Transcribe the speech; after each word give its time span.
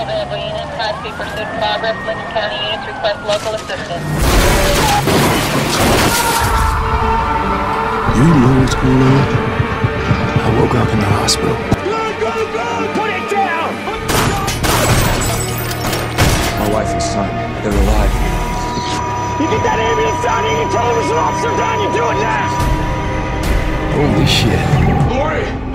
available 0.00 0.40
units, 0.40 0.72
high-speed 0.80 1.12
pursuit 1.12 1.44
in 1.44 1.52
progress. 1.60 1.96
Lincoln 2.08 2.24
County 2.32 2.56
units 2.56 2.88
request 2.88 3.20
local 3.28 3.52
assistance. 3.52 4.04
You 8.16 8.24
know 8.24 8.52
what's 8.60 8.76
going 8.80 8.96
on? 8.96 9.24
I 10.40 10.48
woke 10.56 10.74
up 10.74 10.88
in 10.88 10.98
the 11.00 11.10
hospital. 11.20 11.56
Put 12.96 13.10
it 13.12 13.28
down! 13.28 13.70
My 16.60 16.68
wife 16.72 16.90
and 16.96 17.02
son, 17.02 17.28
they're 17.60 17.72
alive. 17.72 18.12
You 19.40 19.46
get 19.48 19.62
that 19.64 19.80
ambulance 19.80 20.20
down 20.24 20.44
here, 20.44 20.64
you 20.64 20.68
tell 20.72 20.84
them 20.84 20.96
there's 20.96 21.12
an 21.12 21.20
officer 21.20 21.52
down, 21.56 21.76
you 21.80 21.88
do 21.92 22.04
it 22.08 22.18
now! 22.20 22.48
Holy 23.96 24.26
shit. 24.28 24.60
Lori! 25.12 25.69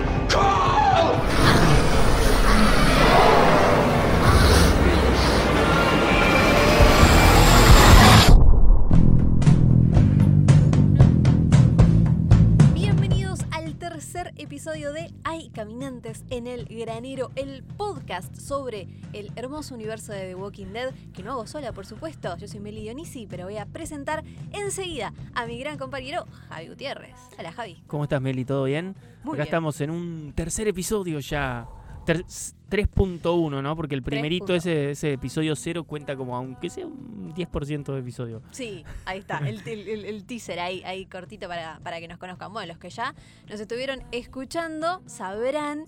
Caminantes 15.66 16.24
en 16.30 16.46
el 16.46 16.66
Granero, 16.66 17.32
el 17.36 17.64
podcast 17.64 18.36
sobre 18.36 18.88
el 19.14 19.32
hermoso 19.36 19.74
universo 19.74 20.12
de 20.12 20.20
The 20.28 20.36
Walking 20.36 20.68
Dead, 20.68 20.94
que 21.12 21.24
no 21.24 21.32
hago 21.32 21.48
sola, 21.48 21.72
por 21.74 21.88
supuesto. 21.88 22.38
Yo 22.38 22.48
soy 22.48 22.60
Meli 22.60 22.82
Dionisi, 22.82 23.26
pero 23.26 23.46
voy 23.46 23.58
a 23.58 23.66
presentar 23.66 24.24
enseguida 24.52 25.12
a 25.34 25.48
mi 25.48 25.58
gran 25.58 25.80
compañero 25.80 26.28
Javi 26.50 26.68
Gutiérrez. 26.68 27.16
Hola, 27.40 27.52
Javi. 27.52 27.82
¿Cómo 27.88 28.04
estás, 28.04 28.22
Meli? 28.22 28.46
¿Todo 28.46 28.66
bien? 28.66 28.96
Muy 29.24 29.34
Acá 29.34 29.38
bien. 29.38 29.48
estamos 29.48 29.82
en 29.82 29.90
un 29.90 30.34
tercer 30.36 30.68
episodio 30.68 31.20
ya. 31.20 31.68
Ter- 32.06 32.26
3.1, 32.70 33.62
¿no? 33.62 33.76
Porque 33.76 33.96
el 33.96 34.04
primerito, 34.04 34.48
3.1. 34.48 34.56
ese, 34.58 34.92
ese 34.92 35.14
episodio 35.14 35.56
0, 35.56 35.84
cuenta 35.84 36.16
como 36.16 36.36
aunque 36.36 36.70
sea 36.70 36.86
un 36.86 37.34
10% 37.36 37.94
de 37.94 38.00
episodio. 38.00 38.42
Sí, 38.52 38.84
ahí 39.06 39.20
está, 39.20 39.38
el, 39.40 39.62
el- 39.68 39.88
el- 39.88 40.06
el 40.06 40.26
teaser 40.26 40.60
ahí, 40.60 40.84
ahí 40.84 41.06
cortito 41.06 41.48
para, 41.48 41.80
para 41.84 42.00
que 42.00 42.08
nos 42.08 42.18
conozcan. 42.18 42.52
Bueno, 42.54 42.68
los 42.74 42.78
que 42.80 42.90
ya 42.90 43.14
nos 43.50 43.60
estuvieron 43.60 44.04
escuchando 44.12 45.02
sabrán 45.06 45.86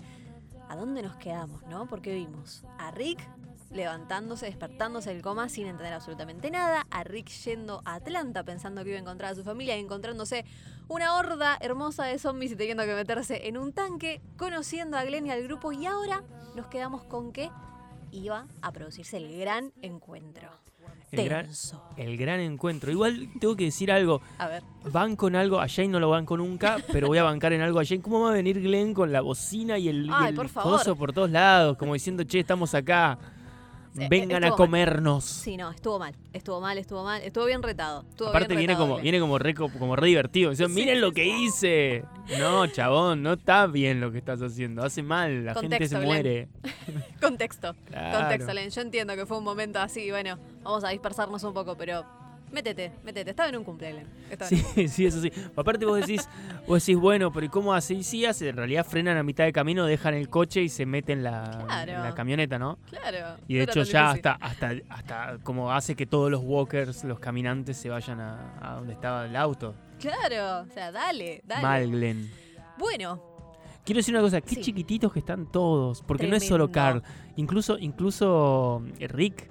a 0.70 0.76
dónde 0.76 1.02
nos 1.02 1.16
quedamos, 1.18 1.62
¿no? 1.68 1.88
Porque 1.88 2.14
vimos 2.14 2.64
a 2.78 2.92
Rick 2.92 3.20
levantándose, 3.72 4.46
despertándose 4.46 5.10
del 5.14 5.22
coma 5.22 5.50
sin 5.50 5.68
entender 5.68 5.94
absolutamente 5.94 6.50
nada, 6.52 6.88
a 6.90 7.04
Rick 7.04 7.28
yendo 7.44 7.82
a 7.86 7.96
Atlanta 7.96 8.44
pensando 8.44 8.84
que 8.84 8.90
iba 8.92 8.98
a 8.98 9.02
encontrar 9.02 9.34
a 9.34 9.36
su 9.36 9.44
familia 9.44 9.76
y 9.78 9.82
encontrándose 9.82 10.46
una 10.88 11.16
horda 11.16 11.58
hermosa 11.62 12.06
de 12.06 12.20
zombies 12.20 12.52
y 12.54 12.56
teniendo 12.56 12.84
que 12.86 12.96
meterse 12.96 13.48
en 13.48 13.58
un 13.58 13.74
tanque, 13.74 14.22
conociendo 14.38 14.98
a 14.98 15.04
Glenn 15.04 15.28
y 15.28 15.32
al 15.32 15.44
grupo 15.44 15.72
y 15.72 15.86
ahora 15.86 16.24
nos 16.56 16.68
quedamos 16.68 17.04
con 17.04 17.32
que 17.32 17.50
iba 18.12 18.48
a 18.62 18.72
producirse 18.72 19.18
el 19.18 19.38
gran 19.40 19.74
encuentro. 19.82 20.50
El 21.12 21.26
gran, 21.26 21.48
el 21.96 22.18
gran 22.18 22.40
encuentro. 22.42 22.92
Igual 22.92 23.30
tengo 23.40 23.56
que 23.56 23.66
decir 23.66 23.92
algo. 23.92 24.22
A 24.40 24.48
ver. 24.48 24.64
Van 24.92 25.16
con 25.16 25.38
algo, 25.38 25.60
a 25.62 25.68
Jane 25.70 25.88
no 25.88 26.02
lo 26.02 26.10
banco 26.10 26.36
nunca, 26.36 26.78
pero 26.92 27.08
voy 27.08 27.18
a 27.18 27.24
bancar 27.24 27.54
en 27.54 27.62
algo 27.62 27.80
a 27.80 27.86
Jane. 27.86 28.02
¿Cómo 28.02 28.22
va 28.22 28.32
a 28.32 28.34
venir 28.34 28.62
Glenn 28.62 28.94
con 28.94 29.14
la 29.14 29.22
bocina 29.22 29.78
y 29.78 29.88
el, 29.88 30.06
y 30.06 30.10
Ay, 30.12 30.30
el 30.30 30.36
por 30.36 30.50
favor. 30.50 30.74
coso 30.74 30.96
por 30.98 31.14
todos 31.14 31.30
lados? 31.30 31.78
Como 31.78 31.94
diciendo, 31.94 32.24
che, 32.24 32.40
estamos 32.40 32.74
acá. 32.76 33.18
Sí, 33.96 34.06
Vengan 34.10 34.44
a 34.44 34.48
estuvo 34.48 34.58
mal. 34.64 34.68
comernos. 34.68 35.24
Sí, 35.26 35.58
no, 35.58 35.72
estuvo 35.72 35.98
mal, 36.00 36.16
estuvo 36.34 36.62
mal, 36.62 36.78
estuvo 36.78 37.04
mal, 37.04 37.22
estuvo 37.24 37.46
bien 37.46 37.64
retado. 37.64 38.06
Estuvo 38.10 38.28
Aparte 38.30 38.50
bien 38.50 38.60
viene 38.60 38.74
retado, 38.74 38.88
como, 38.90 39.02
viene 39.02 39.20
como 39.20 39.40
re, 39.40 39.54
como 39.56 39.96
re 39.96 40.08
divertido. 40.08 40.52
Dice, 40.52 40.66
Sí, 40.68 40.72
miren 40.74 41.02
lo 41.02 41.12
que 41.12 41.26
hice. 41.26 42.04
No, 42.40 42.68
chabón, 42.68 43.24
no 43.24 43.34
está 43.34 43.66
bien 43.68 44.00
lo 44.00 44.12
que 44.12 44.20
estás 44.20 44.42
haciendo. 44.42 44.84
Hace 44.84 45.02
mal, 45.04 45.46
la 45.46 45.56
gente 45.56 45.88
se 45.88 45.96
Glenn. 45.96 46.06
muere. 46.08 46.48
Contexto, 47.22 47.76
Claro. 47.86 48.20
contexto, 48.20 48.54
Len. 48.54 48.70
Yo 48.70 48.82
entiendo 48.82 49.16
que 49.16 49.26
fue 49.26 49.38
un 49.38 49.44
momento 49.44 49.80
así, 49.80 50.10
bueno, 50.12 50.38
vamos 50.64 50.84
a 50.84 50.90
dispersarnos 50.90 51.44
un 51.44 51.54
poco, 51.54 51.76
pero 51.76 52.06
métete, 52.52 52.92
métete. 53.04 53.30
Estaba 53.32 53.50
en 53.50 53.58
un 53.58 53.64
cumple, 53.64 53.94
Len. 53.94 54.08
Estaba 54.30 54.50
en 54.50 54.58
un 54.58 54.64
Sí, 54.74 54.88
sí, 54.88 55.06
eso 55.06 55.22
sí. 55.22 55.32
Aparte 55.56 55.86
vos 55.86 56.00
decís, 56.00 56.28
vos 56.68 56.86
decís, 56.86 57.00
bueno, 57.00 57.32
pero 57.32 57.46
¿y 57.46 57.50
cómo? 57.50 57.76
Y 57.78 57.82
sí 58.04 58.26
hace, 58.26 58.50
en 58.50 58.58
realidad 58.58 58.86
frenan 58.86 59.18
a 59.18 59.24
mitad 59.24 59.44
de 59.46 59.54
camino, 59.54 59.86
dejan 59.86 60.14
el 60.14 60.30
coche 60.30 60.62
y 60.62 60.70
se 60.70 60.86
meten 60.86 61.20
en 61.20 61.24
la, 61.26 61.64
Claro. 61.68 61.92
en 61.94 62.04
la 62.04 62.16
camioneta, 62.16 62.58
¿no? 62.60 62.78
Claro. 62.90 63.38
Y 63.48 63.56
de 63.56 63.66
no 63.66 63.72
hecho 63.72 63.84
ya 63.84 64.14
difícil. 64.14 64.28
hasta, 64.30 64.46
hasta, 64.46 64.72
hasta 64.90 65.38
como 65.44 65.72
hace 65.72 65.96
que 65.96 66.06
todos 66.06 66.30
los 66.32 66.42
walkers, 66.44 67.04
los 67.04 67.20
caminantes, 67.20 67.78
se 67.78 67.90
vayan 67.90 68.20
a, 68.20 68.54
a 68.62 68.76
donde 68.76 68.94
estaba 68.94 69.26
el 69.26 69.36
auto. 69.36 69.76
Claro, 70.00 70.68
o 70.70 70.74
sea, 70.74 70.92
dale, 70.92 71.42
dale. 71.46 71.62
Mal, 71.62 71.92
Glenn. 71.92 72.30
Bueno, 72.78 73.22
Quiero 73.84 74.00
decir 74.00 74.14
una 74.14 74.22
cosa, 74.22 74.42
qué 74.42 74.56
Sí. 74.56 74.62
chiquititos 74.62 75.14
que 75.14 75.20
están 75.20 75.50
todos, 75.50 76.02
porque 76.04 76.28
no 76.28 76.36
es 76.36 76.46
solo. 76.46 76.70
Carl, 76.70 77.02
incluso, 77.38 77.78
incluso 77.80 78.84
eh, 79.00 79.08
Rick, 79.08 79.50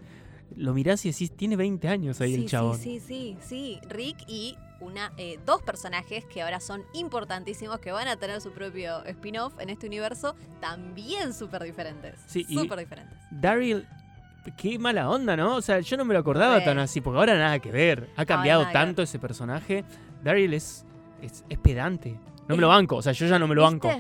lo 0.54 0.74
mirás 0.74 1.04
y 1.04 1.10
decís, 1.10 1.32
tiene 1.32 1.56
20 1.56 1.88
años 1.88 2.20
ahí 2.20 2.34
sí, 2.34 2.42
el 2.42 2.48
chabón. 2.48 2.78
sí, 2.78 3.00
sí, 3.00 3.36
sí, 3.40 3.78
sí. 3.80 3.80
Rick 3.88 4.18
y 4.28 4.56
una, 4.80 5.12
eh, 5.16 5.38
dos 5.44 5.62
personajes 5.62 6.24
que 6.26 6.42
ahora 6.42 6.60
son 6.60 6.84
importantísimos, 6.92 7.78
que 7.78 7.92
van 7.92 8.08
a 8.08 8.16
tener 8.16 8.40
su 8.40 8.52
propio 8.52 9.04
spin-off 9.04 9.58
en 9.58 9.70
este 9.70 9.86
universo, 9.86 10.34
también 10.60 11.32
súper 11.32 11.62
diferentes. 11.62 12.14
Sí, 12.26 12.44
súper 12.44 12.78
diferentes. 12.78 13.18
Daryl, 13.30 13.86
qué 14.56 14.78
mala 14.78 15.08
onda, 15.08 15.36
¿no? 15.36 15.56
O 15.56 15.62
sea, 15.62 15.80
yo 15.80 15.96
no 15.96 16.04
me 16.04 16.14
lo 16.14 16.20
acordaba 16.20 16.62
tan 16.62 16.78
así, 16.78 17.00
porque 17.00 17.18
ahora 17.18 17.38
nada 17.38 17.58
que 17.58 17.70
ver. 17.70 18.10
Ha 18.16 18.24
cambiado 18.26 18.66
tanto 18.72 19.02
ese 19.02 19.18
personaje. 19.18 19.84
Daryl 20.22 20.54
es, 20.54 20.84
es, 21.22 21.44
es 21.48 21.58
pedante. 21.58 22.18
No 22.48 22.54
me 22.54 22.60
lo 22.60 22.68
banco, 22.68 22.96
o 22.96 23.02
sea, 23.02 23.12
yo 23.12 23.26
ya 23.26 23.38
no 23.38 23.48
me 23.48 23.54
lo 23.54 23.62
banco. 23.62 23.90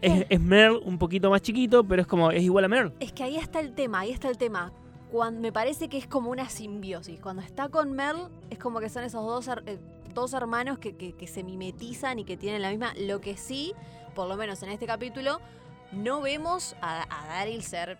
Es, 0.00 0.26
es 0.28 0.40
Merle 0.40 0.78
un 0.84 0.98
poquito 0.98 1.30
más 1.30 1.42
chiquito, 1.42 1.84
pero 1.84 2.02
es 2.02 2.08
como, 2.08 2.30
es 2.30 2.42
igual 2.42 2.64
a 2.64 2.68
Merle. 2.68 2.92
Es 2.98 3.12
que 3.12 3.22
ahí 3.22 3.36
está 3.36 3.60
el 3.60 3.72
tema, 3.72 4.00
ahí 4.00 4.10
está 4.10 4.28
el 4.28 4.36
tema. 4.36 4.72
Cuando, 5.10 5.40
me 5.40 5.52
parece 5.52 5.88
que 5.88 5.96
es 5.98 6.06
como 6.06 6.30
una 6.30 6.48
simbiosis. 6.48 7.20
Cuando 7.20 7.42
está 7.42 7.68
con 7.68 7.92
Merle, 7.92 8.28
es 8.50 8.58
como 8.58 8.80
que 8.80 8.88
son 8.88 9.04
esos 9.04 9.24
dos, 9.24 9.48
eh, 9.66 9.78
dos 10.12 10.32
hermanos 10.32 10.78
que, 10.78 10.96
que- 10.96 11.12
que 11.12 11.26
se 11.26 11.42
mimetizan 11.44 12.18
y 12.18 12.24
que 12.24 12.36
tienen 12.36 12.62
la 12.62 12.70
misma. 12.70 12.92
Lo 12.98 13.20
que 13.20 13.36
sí, 13.36 13.72
por 14.14 14.28
lo 14.28 14.36
menos 14.36 14.62
en 14.62 14.70
este 14.70 14.86
capítulo, 14.86 15.40
no 15.92 16.20
vemos 16.20 16.74
a, 16.80 17.02
a 17.08 17.26
Daryl 17.28 17.62
ser 17.62 17.98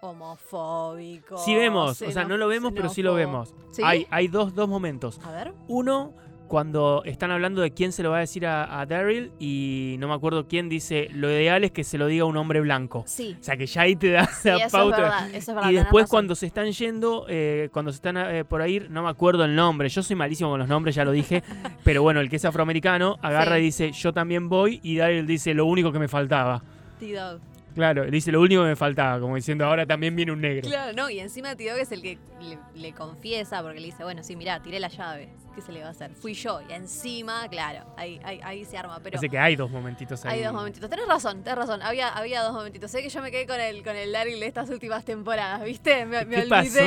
homofóbico. 0.00 1.38
Sí 1.38 1.54
vemos, 1.54 2.00
o 2.02 2.10
sea, 2.10 2.24
no 2.24 2.36
lo 2.36 2.48
vemos, 2.48 2.72
pero 2.74 2.88
sí 2.88 3.02
lo 3.02 3.14
vemos. 3.14 3.54
¿Sí? 3.72 3.82
Hay, 3.84 4.06
hay 4.10 4.28
dos, 4.28 4.54
dos 4.54 4.68
momentos. 4.68 5.20
A 5.24 5.32
ver. 5.32 5.52
Uno, 5.68 6.12
cuando 6.54 7.02
están 7.04 7.32
hablando 7.32 7.62
de 7.62 7.72
quién 7.72 7.90
se 7.90 8.04
lo 8.04 8.10
va 8.12 8.18
a 8.18 8.20
decir 8.20 8.46
a, 8.46 8.80
a 8.80 8.86
Daryl 8.86 9.32
y 9.40 9.96
no 9.98 10.06
me 10.06 10.14
acuerdo 10.14 10.46
quién 10.46 10.68
dice, 10.68 11.08
lo 11.12 11.28
ideal 11.28 11.64
es 11.64 11.72
que 11.72 11.82
se 11.82 11.98
lo 11.98 12.06
diga 12.06 12.26
un 12.26 12.36
hombre 12.36 12.60
blanco. 12.60 13.02
Sí. 13.08 13.36
O 13.40 13.42
sea, 13.42 13.56
que 13.56 13.66
ya 13.66 13.80
ahí 13.80 13.96
te 13.96 14.12
da 14.12 14.26
Sí, 14.26 14.50
la 14.50 14.66
eso 14.66 14.84
es 14.84 14.90
verdad, 14.96 15.28
eso 15.30 15.50
es 15.50 15.54
verdad, 15.56 15.70
Y 15.72 15.74
después 15.74 16.06
cuando 16.08 16.36
se 16.36 16.46
están 16.46 16.70
yendo, 16.70 17.26
eh, 17.28 17.70
cuando 17.72 17.90
se 17.90 17.96
están 17.96 18.16
eh, 18.18 18.44
por 18.44 18.62
ahí, 18.62 18.86
no 18.88 19.02
me 19.02 19.08
acuerdo 19.08 19.44
el 19.44 19.56
nombre. 19.56 19.88
Yo 19.88 20.00
soy 20.04 20.14
malísimo 20.14 20.48
con 20.50 20.60
los 20.60 20.68
nombres, 20.68 20.94
ya 20.94 21.04
lo 21.04 21.10
dije. 21.10 21.42
pero 21.82 22.02
bueno, 22.02 22.20
el 22.20 22.30
que 22.30 22.36
es 22.36 22.44
afroamericano 22.44 23.18
agarra 23.20 23.56
Sí. 23.56 23.60
y 23.60 23.64
dice, 23.64 23.90
yo 23.90 24.12
también 24.12 24.48
voy. 24.48 24.78
Y 24.84 24.98
Daryl 24.98 25.26
dice, 25.26 25.54
lo 25.54 25.66
único 25.66 25.90
que 25.90 25.98
me 25.98 26.06
faltaba. 26.06 26.62
T-Dog. 27.00 27.40
Claro, 27.74 28.04
dice, 28.10 28.30
lo 28.32 28.40
único 28.40 28.62
que 28.62 28.68
me 28.68 28.76
faltaba. 28.76 29.20
Como 29.20 29.36
diciendo, 29.36 29.64
ahora 29.66 29.84
también 29.86 30.14
viene 30.14 30.32
un 30.32 30.40
negro. 30.40 30.68
Claro, 30.68 30.92
no, 30.92 31.10
y 31.10 31.18
encima 31.20 31.56
T-Dog 31.56 31.78
es 31.78 31.92
el 31.92 32.02
que 32.02 32.18
le, 32.40 32.58
le 32.74 32.92
confiesa 32.92 33.62
porque 33.62 33.80
le 33.80 33.86
dice, 33.86 34.04
bueno, 34.04 34.22
sí, 34.22 34.36
mirá, 34.36 34.60
tiré 34.62 34.78
la 34.80 34.88
llave. 34.88 35.28
¿Qué 35.54 35.60
se 35.60 35.70
le 35.70 35.82
va 35.82 35.86
a 35.86 35.90
hacer? 35.90 36.10
Fui 36.14 36.34
yo. 36.34 36.60
Y 36.68 36.72
encima, 36.72 37.46
claro, 37.48 37.84
ahí, 37.96 38.20
ahí, 38.24 38.40
ahí 38.42 38.64
se 38.64 38.76
arma. 38.76 38.98
Pero 39.00 39.18
Así 39.18 39.28
que 39.28 39.38
hay 39.38 39.54
dos 39.54 39.70
momentitos 39.70 40.24
ahí. 40.24 40.38
hay 40.38 40.44
dos 40.44 40.52
momentitos. 40.52 40.90
Tenés 40.90 41.06
razón, 41.06 41.44
tenés 41.44 41.56
razón. 41.58 41.80
Había, 41.82 42.08
había 42.08 42.42
dos 42.42 42.52
momentitos. 42.52 42.90
Sé 42.90 43.02
que 43.02 43.08
yo 43.08 43.22
me 43.22 43.30
quedé 43.30 43.46
con 43.46 43.60
el, 43.60 43.84
con 43.84 43.94
el 43.94 44.10
Daryl 44.10 44.40
de 44.40 44.46
estas 44.46 44.68
últimas 44.70 45.04
temporadas, 45.04 45.62
¿viste? 45.62 46.06
Me, 46.06 46.24
me 46.24 46.42
¿Qué 46.42 46.48
pasó? 46.48 46.80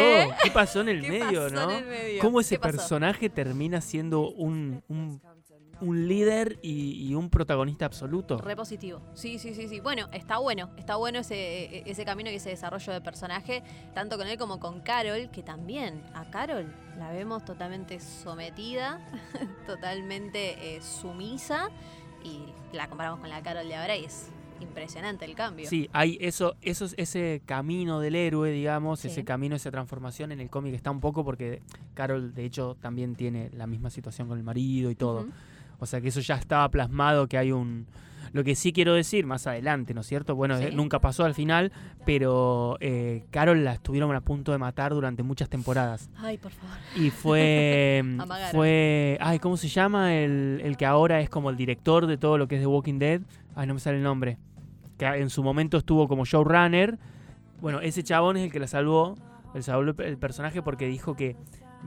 ¿Qué 0.43 0.51
pasó 0.51 0.81
en 0.81 0.89
el 0.89 1.01
¿Qué 1.01 1.09
medio, 1.09 1.43
pasó 1.43 1.55
no? 1.55 1.71
en 1.71 1.77
el 1.77 1.85
medio? 1.85 2.21
¿Cómo 2.21 2.41
ese 2.41 2.59
personaje 2.59 3.29
termina 3.29 3.79
siendo 3.79 4.31
un, 4.31 4.83
un, 4.89 5.21
un 5.81 6.07
líder 6.07 6.59
y, 6.61 7.07
y 7.07 7.13
un 7.15 7.29
protagonista 7.29 7.85
absoluto? 7.85 8.37
Re 8.39 8.55
positivo. 8.55 9.01
Sí, 9.13 9.37
sí, 9.39 9.53
sí, 9.53 9.67
sí. 9.67 9.79
Bueno, 9.79 10.07
está 10.11 10.37
bueno. 10.39 10.69
Está 10.77 10.95
bueno 10.95 11.19
ese, 11.19 11.89
ese 11.89 12.05
camino 12.05 12.29
y 12.31 12.35
ese 12.35 12.49
desarrollo 12.49 12.93
de 12.93 13.01
personaje, 13.01 13.63
tanto 13.93 14.17
con 14.17 14.27
él 14.27 14.37
como 14.37 14.59
con 14.59 14.81
Carol, 14.81 15.29
que 15.31 15.43
también 15.43 16.01
a 16.13 16.29
Carol 16.31 16.73
la 16.97 17.11
vemos 17.11 17.45
totalmente 17.45 17.99
sometida, 17.99 18.99
totalmente 19.67 20.75
eh, 20.77 20.81
sumisa, 20.81 21.69
y 22.23 22.39
la 22.75 22.87
comparamos 22.87 23.19
con 23.19 23.29
la 23.29 23.41
Carol 23.41 23.67
de 23.67 23.75
ahora 23.75 23.95
y 23.95 24.05
es 24.05 24.29
impresionante 24.59 25.23
el 25.25 25.35
cambio. 25.35 25.69
Sí, 25.69 25.87
hay 25.93 26.17
eso, 26.19 26.55
eso 26.63 26.85
es- 26.85 26.95
ese 26.97 27.43
camino 27.45 27.99
del 27.99 28.15
héroe, 28.15 28.49
digamos, 28.51 28.99
Sí. 29.01 29.07
ese 29.09 29.23
camino, 29.23 29.55
esa 29.55 29.69
transformación 29.69 30.31
en 30.31 30.39
el 30.39 30.49
cómic 30.49 30.73
está 30.73 30.89
un 30.89 30.99
poco 30.99 31.23
porque 31.23 31.61
Carol, 31.93 32.33
de 32.33 32.43
hecho, 32.45 32.75
también 32.81 33.15
tiene 33.15 33.51
la 33.53 33.67
misma 33.67 33.91
situación 33.91 34.27
con 34.27 34.37
el 34.39 34.43
marido 34.43 34.89
y 34.89 34.95
todo. 34.95 35.21
Ujú. 35.21 35.29
O 35.79 35.85
sea 35.85 36.01
que 36.01 36.07
eso 36.09 36.19
ya 36.21 36.35
estaba 36.35 36.69
plasmado, 36.69 37.27
que 37.27 37.37
hay 37.37 37.51
un... 37.51 37.85
Lo 38.33 38.43
que 38.43 38.55
sí 38.55 38.73
quiero 38.73 38.93
decir 38.93 39.25
más 39.25 39.47
adelante, 39.47 39.93
¿no 39.93 40.01
es 40.01 40.07
cierto? 40.07 40.35
Bueno, 40.35 40.57
Sí. 40.57 40.65
eh, 40.65 40.71
nunca 40.73 40.99
pasó 40.99 41.23
al 41.23 41.33
final, 41.33 41.71
pero 42.05 42.75
eh, 42.81 43.23
Carol 43.31 43.63
la 43.63 43.73
estuvieron 43.73 44.13
a 44.13 44.19
punto 44.21 44.51
de 44.51 44.57
matar 44.57 44.91
durante 44.93 45.23
muchas 45.23 45.47
temporadas. 45.49 46.09
Ay, 46.17 46.37
por 46.37 46.51
favor. 46.51 46.75
Y 46.97 47.09
fue. 47.09 48.01
Amagaron. 48.19 48.51
fue. 48.51 49.17
Ay, 49.21 49.39
¿cómo 49.39 49.55
se 49.55 49.69
llama? 49.69 50.13
El, 50.13 50.59
el 50.63 50.75
que 50.75 50.85
ahora 50.85 51.21
es 51.21 51.29
como 51.29 51.49
el 51.49 51.55
director 51.55 52.05
de 52.05 52.17
todo 52.17 52.37
lo 52.37 52.47
que 52.49 52.55
es 52.55 52.61
The 52.61 52.67
Walking 52.67 52.99
Dead. 52.99 53.21
Ay, 53.55 53.65
no 53.65 53.73
me 53.75 53.79
sale 53.79 53.97
el 53.97 54.03
nombre. 54.03 54.37
Que 54.97 55.05
en 55.05 55.29
su 55.29 55.41
momento 55.41 55.77
estuvo 55.77 56.07
como 56.09 56.25
showrunner. 56.25 56.99
Bueno, 57.61 57.79
ese 57.79 58.03
chabón 58.03 58.35
es 58.37 58.43
el 58.43 58.51
que 58.51 58.59
la 58.59 58.67
salvó, 58.67 59.15
el 59.55 59.63
salvó 59.63 59.81
el 60.03 60.17
personaje 60.17 60.61
porque 60.61 60.85
dijo 60.87 61.15
que 61.15 61.35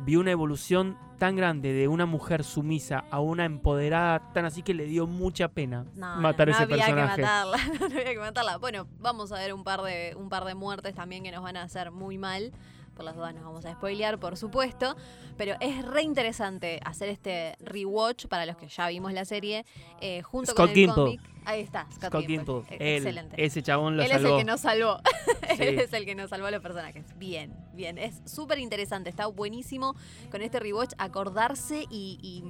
vio 0.05 0.20
una 0.20 0.31
evolución 0.31 0.97
tan 1.19 1.37
grande 1.37 1.73
de 1.75 1.87
una 1.88 2.06
mujer 2.06 2.44
sumisa 2.44 3.05
a 3.11 3.20
una 3.20 3.44
empoderada 3.44 4.32
tan 4.32 4.47
así 4.47 4.62
que 4.62 4.73
le 4.73 4.85
dio 4.87 5.06
mucha 5.06 5.49
pena 5.49 5.85
No, 5.94 6.17
matar 6.17 6.49
no, 6.49 6.55
ese 6.55 6.67
no 6.67 6.73
había 6.73 6.87
personaje. 6.87 7.17
que 7.17 7.23
matarla, 7.23 7.56
no 7.81 7.87
había 7.87 8.05
que 8.14 8.19
matarla. 8.19 8.56
Bueno, 8.58 8.87
vamos 8.99 9.31
a 9.32 9.37
ver 9.37 9.52
un 9.52 9.62
par 9.62 9.82
de 9.82 10.14
un 10.17 10.29
par 10.31 10.44
de 10.44 10.55
muertes 10.55 10.94
también 10.94 11.23
que 11.23 11.31
nos 11.31 11.43
van 11.43 11.56
a 11.58 11.62
hacer 11.62 11.91
muy 11.91 12.17
mal. 12.17 12.52
Por 12.94 13.04
las 13.04 13.16
dudas 13.16 13.34
nos 13.34 13.44
vamos 13.44 13.64
a 13.64 13.72
spoilear, 13.72 14.19
por 14.19 14.37
supuesto. 14.37 14.96
Pero 15.37 15.54
es 15.60 15.84
re 15.84 16.02
interesante 16.02 16.81
hacer 16.84 17.08
este 17.08 17.56
rewatch 17.60 18.26
para 18.26 18.44
los 18.46 18.56
que 18.56 18.69
ya 18.69 18.88
vimos 18.88 19.12
la 19.12 19.25
serie. 19.25 19.64
eh, 20.00 20.22
junto 20.22 20.52
Scott 20.52 20.70
con 20.70 20.78
el 20.78 20.90
cómic. 20.92 21.20
Ahí 21.46 21.62
está, 21.62 21.87
Scott, 21.90 22.08
Scott 22.10 22.26
Gimple. 22.26 22.54
Gimple, 22.69 22.76
él, 22.96 22.96
Excelente. 22.98 23.42
ese 23.44 23.62
chabón 23.62 23.96
lo 23.96 24.02
Él 24.02 24.10
es 24.10 24.20
salvó. 24.20 24.37
el 24.37 24.44
que 24.44 24.50
nos 24.50 24.60
salvó. 24.60 24.98
Sí. 25.56 25.62
Él 25.64 25.81
es 25.81 25.92
el 25.92 26.04
que 26.04 26.14
nos 26.14 26.31
salvó 26.31 26.46
a 26.46 26.50
los 26.52 26.60
personajes. 26.62 27.04
Bien, 27.19 27.52
bien. 27.72 27.98
Es 27.98 28.22
súper 28.25 28.58
interesante. 28.60 29.10
Está 29.10 29.26
buenísimo 29.26 29.96
con 30.31 30.43
este 30.43 30.60
rewatch 30.60 30.93
acordarse 30.96 31.86
y, 31.90 32.19
y, 32.22 32.44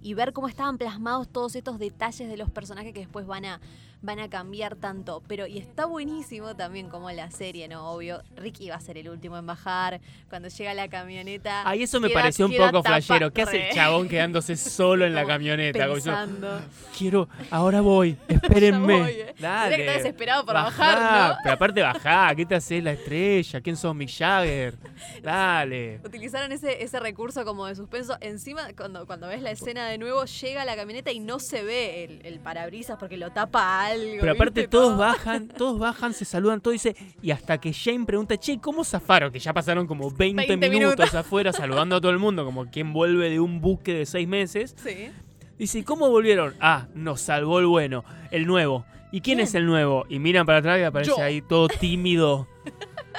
y 0.00 0.14
ver 0.14 0.32
cómo 0.32 0.48
estaban 0.48 0.78
plasmados 0.78 1.28
todos 1.28 1.54
estos 1.54 1.78
detalles 1.78 2.28
de 2.28 2.36
los 2.38 2.50
personajes 2.50 2.94
que 2.94 3.00
después 3.00 3.26
van 3.26 3.44
a, 3.44 3.60
van 4.04 4.18
a 4.20 4.28
cambiar 4.28 4.76
tanto. 4.76 5.22
Pero, 5.26 5.46
y 5.46 5.58
está 5.58 5.86
buenísimo 5.86 6.54
también 6.54 6.88
como 6.88 7.10
la 7.10 7.30
serie, 7.30 7.68
¿no? 7.68 7.90
Obvio, 7.90 8.22
Ricky 8.36 8.68
va 8.68 8.76
a 8.76 8.80
ser 8.80 8.98
el 8.98 9.08
último 9.08 9.38
en 9.38 9.46
bajar. 9.46 10.00
Cuando 10.28 10.48
llega 10.48 10.74
la 10.74 10.88
camioneta. 10.88 11.62
Ay, 11.68 11.82
eso 11.84 12.00
me 12.00 12.08
queda- 12.08 12.20
pareció 12.20 12.46
un 12.46 12.56
poco 12.56 12.82
flashero. 12.82 13.32
¿Qué 13.32 13.42
hace 13.42 13.68
el 13.68 13.74
chabón 13.74 14.08
quedándose 14.08 14.56
solo 14.56 15.06
en 15.06 15.14
la 15.14 15.24
camioneta? 15.26 15.84
Como 15.84 15.96
diciendo, 15.96 16.20
Pensando. 16.24 16.60
Quiero, 16.96 17.28
ahora 17.50 17.80
voy, 17.80 18.16
espérenme. 18.28 18.92
Ya 18.98 19.02
voy, 19.04 19.12
eh. 19.12 19.34
Dale. 19.38 19.80
Estar 19.80 19.96
desesperado 19.96 20.44
por 20.44 20.54
Bajá, 20.54 20.78
bajar, 20.94 21.30
¿no? 21.30 21.36
Pero 21.42 21.54
aparte 21.54 21.82
bajá, 21.82 22.34
¿qué 22.36 22.46
te 22.46 22.54
haces 22.54 22.84
la 22.84 22.92
estrella? 22.92 23.60
¿Quién 23.60 23.76
sos 23.76 23.94
Mick 23.94 24.10
Jagger? 24.10 24.74
Dale. 25.22 26.00
Utilizaron 26.04 26.52
ese, 26.52 26.82
ese 26.82 27.00
recurso 27.00 27.44
como 27.44 27.66
de 27.66 27.74
suspenso. 27.74 28.16
Encima, 28.20 28.68
cuando, 28.76 29.06
cuando 29.06 29.28
ves 29.28 29.40
la 29.42 29.50
escena 29.50 29.86
de 29.88 29.98
nuevo, 29.98 30.24
llega 30.24 30.64
la 30.64 30.76
camioneta 30.76 31.10
y 31.10 31.20
no 31.20 31.38
se 31.38 31.62
ve 31.62 32.04
el, 32.04 32.26
el 32.26 32.38
parabrisas 32.40 32.98
porque 32.98 33.16
lo 33.16 33.30
tapa 33.32 33.86
algo. 33.86 33.93
Pero 34.20 34.32
aparte 34.32 34.60
¿viste? 34.62 34.68
todos 34.68 34.88
Todo. 34.90 34.96
bajan, 34.98 35.48
todos 35.56 35.78
bajan, 35.78 36.12
se 36.14 36.24
saludan, 36.24 36.60
todo 36.60 36.72
dice, 36.72 36.94
y 37.22 37.30
hasta 37.30 37.58
que 37.58 37.72
Jane 37.72 38.04
pregunta, 38.04 38.36
che, 38.38 38.58
¿cómo 38.60 38.84
zafaron? 38.84 39.32
Que 39.32 39.38
ya 39.38 39.52
pasaron 39.52 39.86
como 39.86 40.10
20, 40.10 40.46
20 40.46 40.56
minutos, 40.70 40.98
minutos. 40.98 41.14
afuera 41.14 41.52
saludando 41.54 41.96
a 41.96 42.00
todo 42.00 42.10
el 42.12 42.18
mundo, 42.18 42.44
como 42.44 42.66
quien 42.70 42.92
vuelve 42.92 43.30
de 43.30 43.40
un 43.40 43.60
buque 43.60 43.94
de 43.94 44.06
seis 44.06 44.26
meses. 44.28 44.74
Sí. 44.82 45.10
Dice, 45.58 45.78
¿y 45.78 45.82
cómo 45.82 46.08
volvieron? 46.10 46.54
Ah, 46.60 46.88
nos 46.94 47.20
salvó 47.20 47.60
el 47.60 47.66
bueno, 47.66 48.04
el 48.30 48.46
nuevo. 48.46 48.84
¿Y 49.12 49.20
quién, 49.20 49.36
¿Quién? 49.36 49.40
es 49.46 49.54
el 49.54 49.66
nuevo? 49.66 50.04
Y 50.08 50.18
miran 50.18 50.44
para 50.44 50.58
atrás 50.58 50.80
y 50.80 50.82
aparece 50.82 51.12
Yo. 51.16 51.22
ahí 51.22 51.40
todo 51.40 51.68
tímido, 51.68 52.48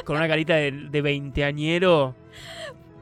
con 0.04 0.18
una 0.18 0.28
carita 0.28 0.56
de, 0.56 0.72
de 0.72 1.02
veinteañero. 1.02 2.16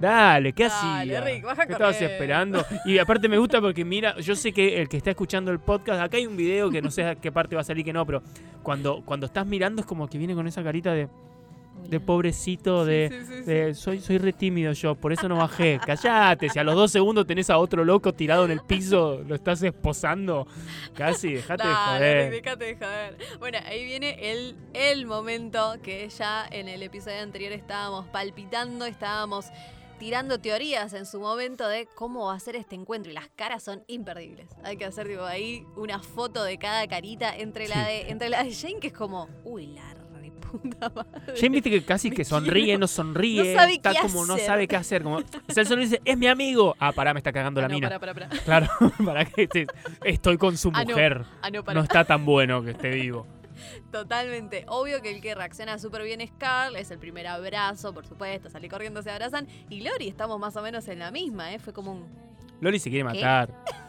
Dale, 0.04 0.52
¿qué 0.52 0.68
Dale, 0.68 1.18
hacías? 1.18 1.24
Rick, 1.24 1.46
baja 1.46 1.66
¿Qué 1.66 1.72
estabas 1.72 2.02
esperando? 2.02 2.66
Y 2.84 2.98
aparte 2.98 3.30
me 3.30 3.38
gusta 3.38 3.62
porque 3.62 3.86
mira, 3.86 4.20
yo 4.20 4.36
sé 4.36 4.52
que 4.52 4.82
el 4.82 4.90
que 4.90 4.98
está 4.98 5.12
escuchando 5.12 5.50
el 5.50 5.60
podcast, 5.60 6.02
acá 6.02 6.18
hay 6.18 6.28
un 6.28 6.36
video 6.36 6.70
que 6.70 6.82
no 6.82 6.92
sé 6.92 7.06
a 7.06 7.16
qué 7.16 7.32
parte 7.32 7.56
va 7.56 7.62
a 7.62 7.64
salir 7.64 7.86
que 7.86 7.94
no, 7.94 8.06
pero 8.06 8.22
cuando, 8.64 9.02
cuando 9.06 9.28
estás 9.28 9.46
mirando 9.48 9.80
es 9.82 9.88
como 9.88 10.10
que 10.10 10.18
viene 10.18 10.36
con 10.36 10.46
esa 10.46 10.62
carita 10.62 10.92
de, 10.92 11.08
de 11.88 12.00
pobrecito, 12.02 12.84
de, 12.84 13.10
Sí, 13.12 13.34
sí, 13.34 13.42
de 13.44 13.74
soy, 13.74 14.02
soy 14.02 14.18
re 14.18 14.34
tímido 14.34 14.74
yo, 14.74 14.96
por 14.96 15.14
eso 15.14 15.30
no 15.30 15.38
bajé. 15.38 15.80
Callate, 15.86 16.50
si 16.50 16.60
a 16.60 16.66
los 16.66 16.76
dos 16.76 16.92
segundos 16.92 17.26
tenés 17.26 17.50
a 17.50 17.58
otro 17.58 17.86
loco 17.86 18.14
tirado 18.14 18.44
en 18.44 18.52
el 18.52 18.60
piso, 18.60 19.22
lo 19.26 19.36
estás 19.36 19.64
esposando. 19.64 20.48
Casi, 20.94 21.36
dejate 21.36 21.64
de 21.64 21.70
Dale, 21.70 21.98
joder. 21.98 22.32
Rick, 22.32 22.44
dejate 22.44 22.66
de 22.66 22.76
joder. 22.76 23.18
Bueno, 23.40 23.58
ahí 23.66 23.86
viene 23.86 24.18
el, 24.20 24.58
el 24.74 25.06
momento 25.06 25.78
que 25.82 26.10
ya 26.10 26.46
en 26.52 26.68
el 26.68 26.84
episodio 26.84 27.22
anterior 27.22 27.54
estábamos 27.54 28.06
palpitando, 28.08 28.86
estábamos 28.86 29.46
tirando 30.00 30.40
teorías 30.40 30.94
en 30.94 31.06
su 31.06 31.20
momento 31.20 31.68
de 31.68 31.88
cómo 31.96 32.28
va 32.28 32.36
a 32.36 32.40
ser 32.40 32.56
este 32.56 32.76
encuentro 32.76 33.12
y 33.12 33.16
las 33.16 33.30
caras 33.36 33.64
son 33.64 33.84
imperdibles. 33.88 34.48
Hay 34.64 34.78
que 34.78 34.86
hacer 34.86 35.08
tipo 35.08 35.24
ahí 35.24 35.66
una 35.76 36.00
foto 36.00 36.44
de 36.44 36.58
cada 36.58 36.88
carita 36.88 37.36
entre 37.36 37.68
la 37.68 37.86
de 37.88 38.10
entre 38.10 38.30
la 38.30 38.44
de 38.44 38.54
Jane 38.54 38.80
que 38.80 38.88
es 38.88 38.94
como, 38.94 39.30
uy, 39.44 39.68
la 39.68 39.94
reputa 39.94 40.90
madre. 40.90 41.34
Jane 41.36 41.50
viste 41.50 41.70
que 41.70 41.84
casi 41.84 42.12
que 42.12 42.24
sonríe, 42.26 42.64
quiero- 42.66 42.80
no 42.80 42.88
sonríe, 42.88 43.44
no 43.54 43.60
sabe 43.60 43.74
está 43.76 43.94
qué 43.94 44.00
como 44.02 44.26
no 44.26 44.38
sabe 44.38 44.68
qué 44.68 44.76
hacer. 44.76 45.04
Como, 45.04 45.18
o 45.18 45.24
sea, 45.48 45.62
él 45.62 45.68
solo 45.68 45.82
dice, 45.82 46.02
es 46.04 46.18
mi 46.18 46.28
amigo. 46.28 46.76
Ah, 46.80 46.92
pará, 46.92 47.14
me 47.14 47.20
está 47.20 47.32
cagando 47.32 47.60
Ah, 47.60 47.64
la 47.64 47.68
no, 47.70 47.74
mina. 47.76 47.88
pará, 48.00 48.14
pará, 48.14 48.30
pará. 48.30 48.44
Claro, 48.44 48.68
para 49.06 49.26
que 49.26 49.48
estoy 50.04 50.38
con 50.38 50.58
su 50.58 50.70
Ah, 50.74 50.84
mujer. 50.86 51.24
Ah, 51.42 51.50
no. 51.50 51.62
No 51.64 51.82
está 51.82 52.04
tan 52.06 52.26
bueno 52.26 52.64
que 52.64 52.72
esté 52.72 52.90
vivo. 52.90 53.26
Totalmente. 53.92 54.66
Obvio 54.68 55.02
que 55.02 55.12
el 55.12 55.22
que 55.22 55.36
reacciona 55.36 55.80
súper 55.80 56.04
bien 56.04 56.22
es 56.22 56.32
Carl, 56.38 56.76
es 56.76 56.92
el 56.92 57.00
primer 57.00 57.28
abrazo, 57.28 57.94
por 57.94 58.06
supuesto, 58.06 58.50
salí 58.50 58.70
corriendo, 58.70 59.02
se 59.02 59.12
abrazan. 59.12 59.48
Y 59.70 59.82
Lori, 59.82 60.08
estamos 60.08 60.40
más 60.40 60.56
o 60.56 60.62
menos 60.62 60.88
en 60.88 61.00
la 61.00 61.12
misma, 61.12 61.54
¿eh? 61.54 61.60
Fue 61.60 61.74
como 61.74 61.92
un... 61.92 62.08
Lori 62.62 62.80
se 62.80 62.90
quiere 62.90 63.10
¿Qué? 63.12 63.83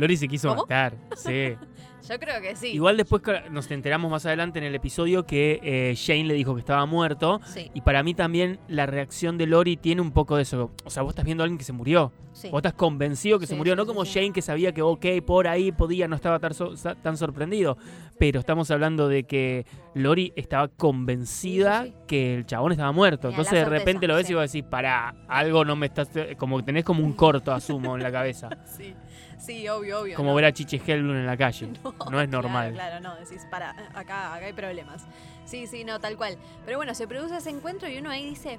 Lori 0.00 0.16
se 0.16 0.26
quiso 0.28 0.48
¿Cómo? 0.48 0.62
matar, 0.62 0.96
sí. 1.16 1.54
Yo 2.08 2.18
creo 2.18 2.40
que 2.40 2.56
sí. 2.56 2.68
Igual 2.68 2.96
después 2.96 3.22
nos 3.50 3.70
enteramos 3.70 4.10
más 4.10 4.24
adelante 4.26 4.58
en 4.58 4.64
el 4.64 4.74
episodio 4.74 5.26
que 5.26 5.60
eh, 5.62 5.92
Shane 5.94 6.24
le 6.24 6.34
dijo 6.34 6.54
que 6.54 6.60
estaba 6.60 6.84
muerto. 6.86 7.40
Sí, 7.44 7.70
Y 7.74 7.82
para 7.82 8.02
mí 8.02 8.14
también 8.14 8.58
la 8.68 8.86
reacción 8.86 9.36
de 9.38 9.46
Lori 9.46 9.76
tiene 9.76 10.00
un 10.00 10.10
poco 10.10 10.34
de 10.36 10.42
eso. 10.42 10.72
O 10.84 10.90
sea, 10.90 11.02
vos 11.04 11.10
estás 11.10 11.24
viendo 11.26 11.42
a 11.42 11.44
alguien 11.44 11.58
que 11.58 11.62
se 11.64 11.74
murió. 11.74 12.10
sí. 12.32 12.48
Vos 12.48 12.60
estás 12.60 12.72
convencido 12.72 13.38
que 13.38 13.46
se 13.46 13.54
murió. 13.54 13.76
no 13.76 13.86
como. 13.86 14.04
Shane 14.04 14.32
que 14.32 14.40
sabía 14.42 14.72
que, 14.72 14.80
ok, 14.82 15.06
por 15.24 15.46
ahí 15.46 15.70
podía, 15.72 16.08
no 16.08 16.16
estaba 16.16 16.38
tan, 16.40 16.54
so- 16.54 16.74
sa- 16.76 16.94
tan 16.96 17.16
sorprendido. 17.18 17.76
Pero 18.18 18.40
estamos 18.40 18.70
hablando 18.72 19.06
de 19.06 19.24
que 19.24 19.66
Lori 19.94 20.32
estaba 20.36 20.68
convencida 21.14 21.86
que 22.08 22.34
el 22.34 22.46
chabón 22.46 22.72
estaba 22.72 22.92
muerto. 22.92 23.28
Entonces 23.28 23.52
de 23.52 23.64
repente 23.66 24.08
lo 24.08 24.14
ves 24.16 24.28
y 24.30 24.34
vos 24.34 24.50
decís, 24.50 24.66
pará, 24.68 25.14
algo 25.28 25.64
no 25.64 25.76
me 25.76 25.86
estás... 25.86 26.08
Como 26.38 26.56
que 26.56 26.62
tenés 26.64 26.84
como 26.84 27.04
un 27.04 27.12
corto, 27.12 27.52
asumo, 27.52 27.94
en 27.96 28.02
la 28.02 28.10
cabeza. 28.10 28.48
Sí, 28.66 28.94
sí, 29.40 29.68
obvio, 29.68 30.00
obvio. 30.00 30.16
Como 30.16 30.30
no. 30.30 30.34
ver 30.36 30.44
a 30.46 30.52
Chiche 30.52 30.80
Hellblum 30.84 31.16
en 31.16 31.26
la 31.26 31.36
calle. 31.36 31.68
No, 32.10 32.20
es 32.20 32.28
normal. 32.28 32.72
Claro, 32.72 33.00
claro, 33.00 33.00
no, 33.00 33.20
decís, 33.20 33.46
para, 33.50 33.70
acá, 33.94 34.34
acá 34.34 34.46
hay 34.46 34.52
problemas. 34.52 35.04
Sí, 35.44 35.66
sí, 35.66 35.84
no, 35.84 36.00
tal 36.00 36.16
cual. 36.16 36.36
Pero 36.64 36.76
bueno, 36.78 36.94
se 36.94 37.06
produce 37.06 37.36
ese 37.36 37.50
encuentro 37.50 37.88
y 37.88 37.98
uno 37.98 38.10
ahí 38.10 38.28
dice, 38.28 38.58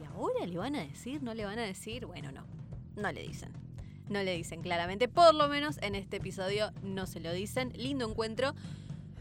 ¿y 0.00 0.04
ahora 0.04 0.46
le 0.46 0.58
van 0.58 0.76
a 0.76 0.80
decir? 0.80 1.22
¿No 1.22 1.34
le 1.34 1.44
van 1.44 1.58
a 1.58 1.62
decir? 1.62 2.06
Bueno, 2.06 2.32
no, 2.32 2.44
no 2.96 3.12
le 3.12 3.22
dicen. 3.22 3.52
No 4.08 4.22
le 4.22 4.36
dicen 4.36 4.62
claramente, 4.62 5.08
por 5.08 5.34
lo 5.34 5.48
menos 5.48 5.78
en 5.82 5.96
este 5.96 6.18
episodio 6.18 6.70
no 6.82 7.06
se 7.06 7.20
lo 7.20 7.32
dicen. 7.32 7.72
Lindo 7.74 8.08
encuentro. 8.08 8.54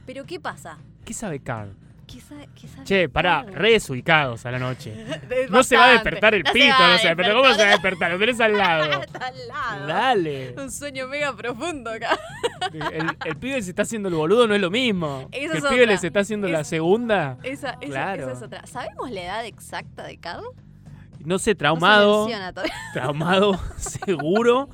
Pero 0.06 0.26
¿qué 0.26 0.40
pasa? 0.40 0.78
¿Qué 1.04 1.14
sabe 1.14 1.40
Carl? 1.40 1.76
¿Qué 2.16 2.22
sabe, 2.22 2.48
qué 2.60 2.68
sabe 2.70 2.84
Che, 2.86 3.10
pará, 3.10 3.44
re 3.44 3.72
desubicados 3.74 4.46
a 4.46 4.52
la 4.52 4.58
noche. 4.60 4.94
No 5.50 5.64
se 5.64 5.76
va 5.76 5.88
a 5.88 5.92
despertar 5.92 6.34
el 6.34 6.44
No 6.44 6.54
pito, 6.54 6.68
no 6.80 6.98
se 6.98 7.08
despertar. 7.10 7.34
¿Cómo 7.36 7.54
se 7.54 7.58
va 7.62 7.68
a 7.68 7.72
despertar? 7.72 8.12
Lo 8.12 8.20
tenés 8.20 8.40
al 8.40 8.58
lado. 8.58 9.02
Está 9.04 9.28
al 9.28 9.48
lado. 9.48 9.88
Dale. 9.88 10.56
Un 10.58 10.72
sueño 10.72 11.08
mega 11.10 11.36
profundo 11.36 11.92
acá. 11.92 12.18
El, 12.74 13.18
el 13.26 13.36
pibe 13.38 13.62
se 13.62 13.72
está 13.72 13.82
haciendo 13.82 14.08
el 14.08 14.16
boludo, 14.16 14.48
no 14.48 14.56
es 14.56 14.62
lo 14.62 14.72
mismo. 14.72 15.28
Esa 15.34 15.52
Que 15.52 15.58
es 15.58 15.64
el 15.66 15.70
pibe 15.70 15.88
les 15.88 16.04
está 16.06 16.22
haciendo 16.22 16.48
la 16.48 16.64
segunda. 16.64 17.38
Esa, 17.44 17.72
esa, 17.72 17.80
Claro. 17.80 18.24
esa 18.24 18.32
es 18.32 18.42
otra. 18.44 18.66
¿Sabemos 18.66 19.12
la 19.12 19.22
edad 19.24 19.46
exacta 19.46 20.04
de 20.04 20.18
Carl? 20.18 20.44
No 20.46 20.50
sé, 21.20 21.26
No 21.26 21.40
se 21.40 21.56
traumado. 21.56 22.28
traumado, 22.94 23.60
seguro. 23.78 24.70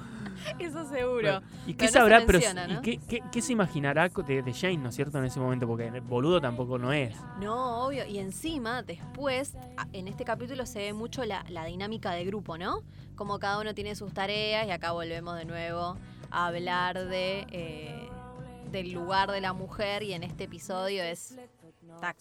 Eso 0.59 0.85
seguro. 0.85 1.41
¿Y 1.65 1.73
qué 1.73 1.87
Pero 1.87 1.87
no 1.87 1.91
se 1.91 1.91
sabrá? 1.99 2.23
pero, 2.25 2.39
¿y 2.39 2.81
qué, 2.81 2.99
qué- 3.07 3.21
qué 3.31 3.41
se 3.41 3.53
imaginará 3.53 4.09
de, 4.09 4.41
de 4.41 4.53
Jane, 4.53 4.77
¿no 4.77 4.89
es 4.89 4.95
cierto? 4.95 5.17
En 5.17 5.25
ese 5.25 5.39
momento, 5.39 5.67
porque 5.67 5.87
el 5.87 6.01
boludo 6.01 6.39
tampoco 6.41 6.77
no 6.77 6.91
es. 6.93 7.15
No, 7.39 7.85
obvio. 7.85 8.05
Y 8.05 8.19
encima, 8.19 8.83
después, 8.83 9.55
en 9.93 10.07
este 10.07 10.23
capítulo 10.25 10.65
se 10.65 10.79
ve 10.79 10.93
mucho 10.93 11.23
la, 11.25 11.43
la 11.49 11.65
dinámica 11.65 12.11
de 12.11 12.25
grupo, 12.25 12.57
¿no? 12.57 12.83
Como 13.15 13.39
cada 13.39 13.59
uno 13.59 13.73
tiene 13.73 13.95
sus 13.95 14.13
tareas 14.13 14.67
y 14.67 14.71
acá 14.71 14.91
volvemos 14.91 15.35
de 15.37 15.45
nuevo 15.45 15.97
a 16.31 16.47
hablar 16.47 17.05
de 17.07 17.45
eh, 17.51 18.07
del 18.71 18.93
lugar 18.93 19.29
de 19.31 19.41
la 19.41 19.51
mujer 19.53 20.01
y 20.01 20.13
en 20.13 20.23
este 20.23 20.45
episodio 20.45 21.03
es 21.03 21.37
está 21.95 22.15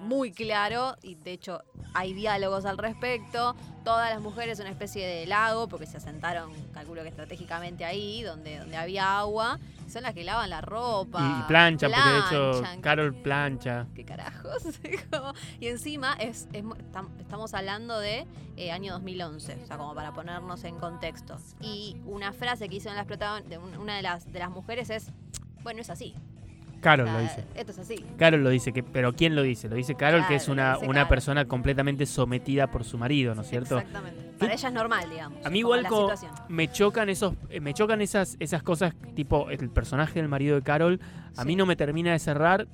muy 0.00 0.32
claro 0.32 0.96
y 1.02 1.14
de 1.16 1.32
hecho 1.32 1.62
hay 1.94 2.12
diálogos 2.12 2.64
al 2.64 2.78
respecto. 2.78 3.54
Todas 3.84 4.10
las 4.12 4.20
mujeres 4.20 4.58
una 4.60 4.70
especie 4.70 5.06
de 5.06 5.26
lago 5.26 5.68
porque 5.68 5.86
se 5.86 5.96
asentaron, 5.98 6.52
calculo 6.72 7.02
que 7.02 7.08
estratégicamente 7.08 7.84
ahí, 7.84 8.22
donde, 8.22 8.58
donde 8.58 8.76
había 8.76 9.18
agua. 9.18 9.58
Son 9.88 10.02
las 10.02 10.14
que 10.14 10.24
lavan 10.24 10.50
la 10.50 10.60
ropa. 10.60 11.20
Y, 11.20 11.40
y 11.44 11.48
planchan, 11.48 11.92
porque 11.92 12.10
de 12.10 12.18
hecho 12.18 12.80
Carol 12.82 13.14
plancha. 13.14 13.86
¿Qué 13.94 14.04
carajos? 14.04 14.62
Y 15.60 15.68
encima 15.68 16.14
es, 16.14 16.48
es 16.52 16.64
mu- 16.64 16.74
tam- 16.92 17.08
estamos 17.20 17.54
hablando 17.54 17.98
de 18.00 18.26
eh, 18.56 18.72
año 18.72 18.92
2011, 18.94 19.60
o 19.62 19.66
sea, 19.66 19.78
como 19.78 19.94
para 19.94 20.12
ponernos 20.12 20.64
en 20.64 20.76
contexto. 20.78 21.36
Y 21.60 21.96
una 22.04 22.32
frase 22.32 22.68
que 22.68 22.74
las 22.96 23.06
protagon- 23.06 23.44
de 23.44 23.58
un- 23.58 23.76
una 23.76 23.94
de 23.96 24.02
las, 24.02 24.30
de 24.32 24.38
las 24.40 24.50
mujeres 24.50 24.90
es, 24.90 25.12
bueno, 25.62 25.80
es 25.80 25.90
así. 25.90 26.14
Carol 26.86 27.08
O 27.08 27.10
sea, 27.10 27.16
lo 27.16 27.22
dice. 27.22 27.44
Esto 27.56 27.72
es 27.72 27.78
así. 27.80 28.04
Carol 28.16 28.44
lo 28.44 28.50
dice, 28.50 28.72
que, 28.72 28.84
pero 28.84 29.12
¿quién 29.12 29.34
lo 29.34 29.42
dice? 29.42 29.68
Lo 29.68 29.74
dice 29.74 29.96
Carol, 29.96 30.24
que 30.28 30.36
es 30.36 30.46
una, 30.48 30.78
una 30.78 30.92
Carol. 30.92 31.08
persona 31.08 31.44
completamente 31.46 32.06
sometida 32.06 32.68
por 32.70 32.84
su 32.84 32.96
marido, 32.96 33.34
¿no 33.34 33.42
es 33.42 33.48
cierto? 33.48 33.78
Exactamente. 33.78 34.22
Para 34.38 34.52
ella 34.52 34.68
es 34.68 34.74
normal, 34.74 35.10
digamos. 35.10 35.44
A 35.44 35.50
mí 35.50 35.58
igual 35.58 35.84
me 36.48 36.70
chocan 36.70 37.08
esos 37.08 37.34
eh, 37.50 37.58
me 37.60 37.74
chocan 37.74 38.00
esas 38.02 38.36
esas 38.38 38.62
cosas 38.62 38.94
tipo 39.14 39.50
el 39.50 39.68
personaje 39.70 40.20
del 40.20 40.28
marido 40.28 40.54
de 40.56 40.62
Carol 40.62 41.00
a 41.36 41.44
mí 41.44 41.52
Sí. 41.52 41.56
no 41.56 41.66
me 41.66 41.74
termina 41.74 42.12
de 42.12 42.18
cerrar 42.18 42.66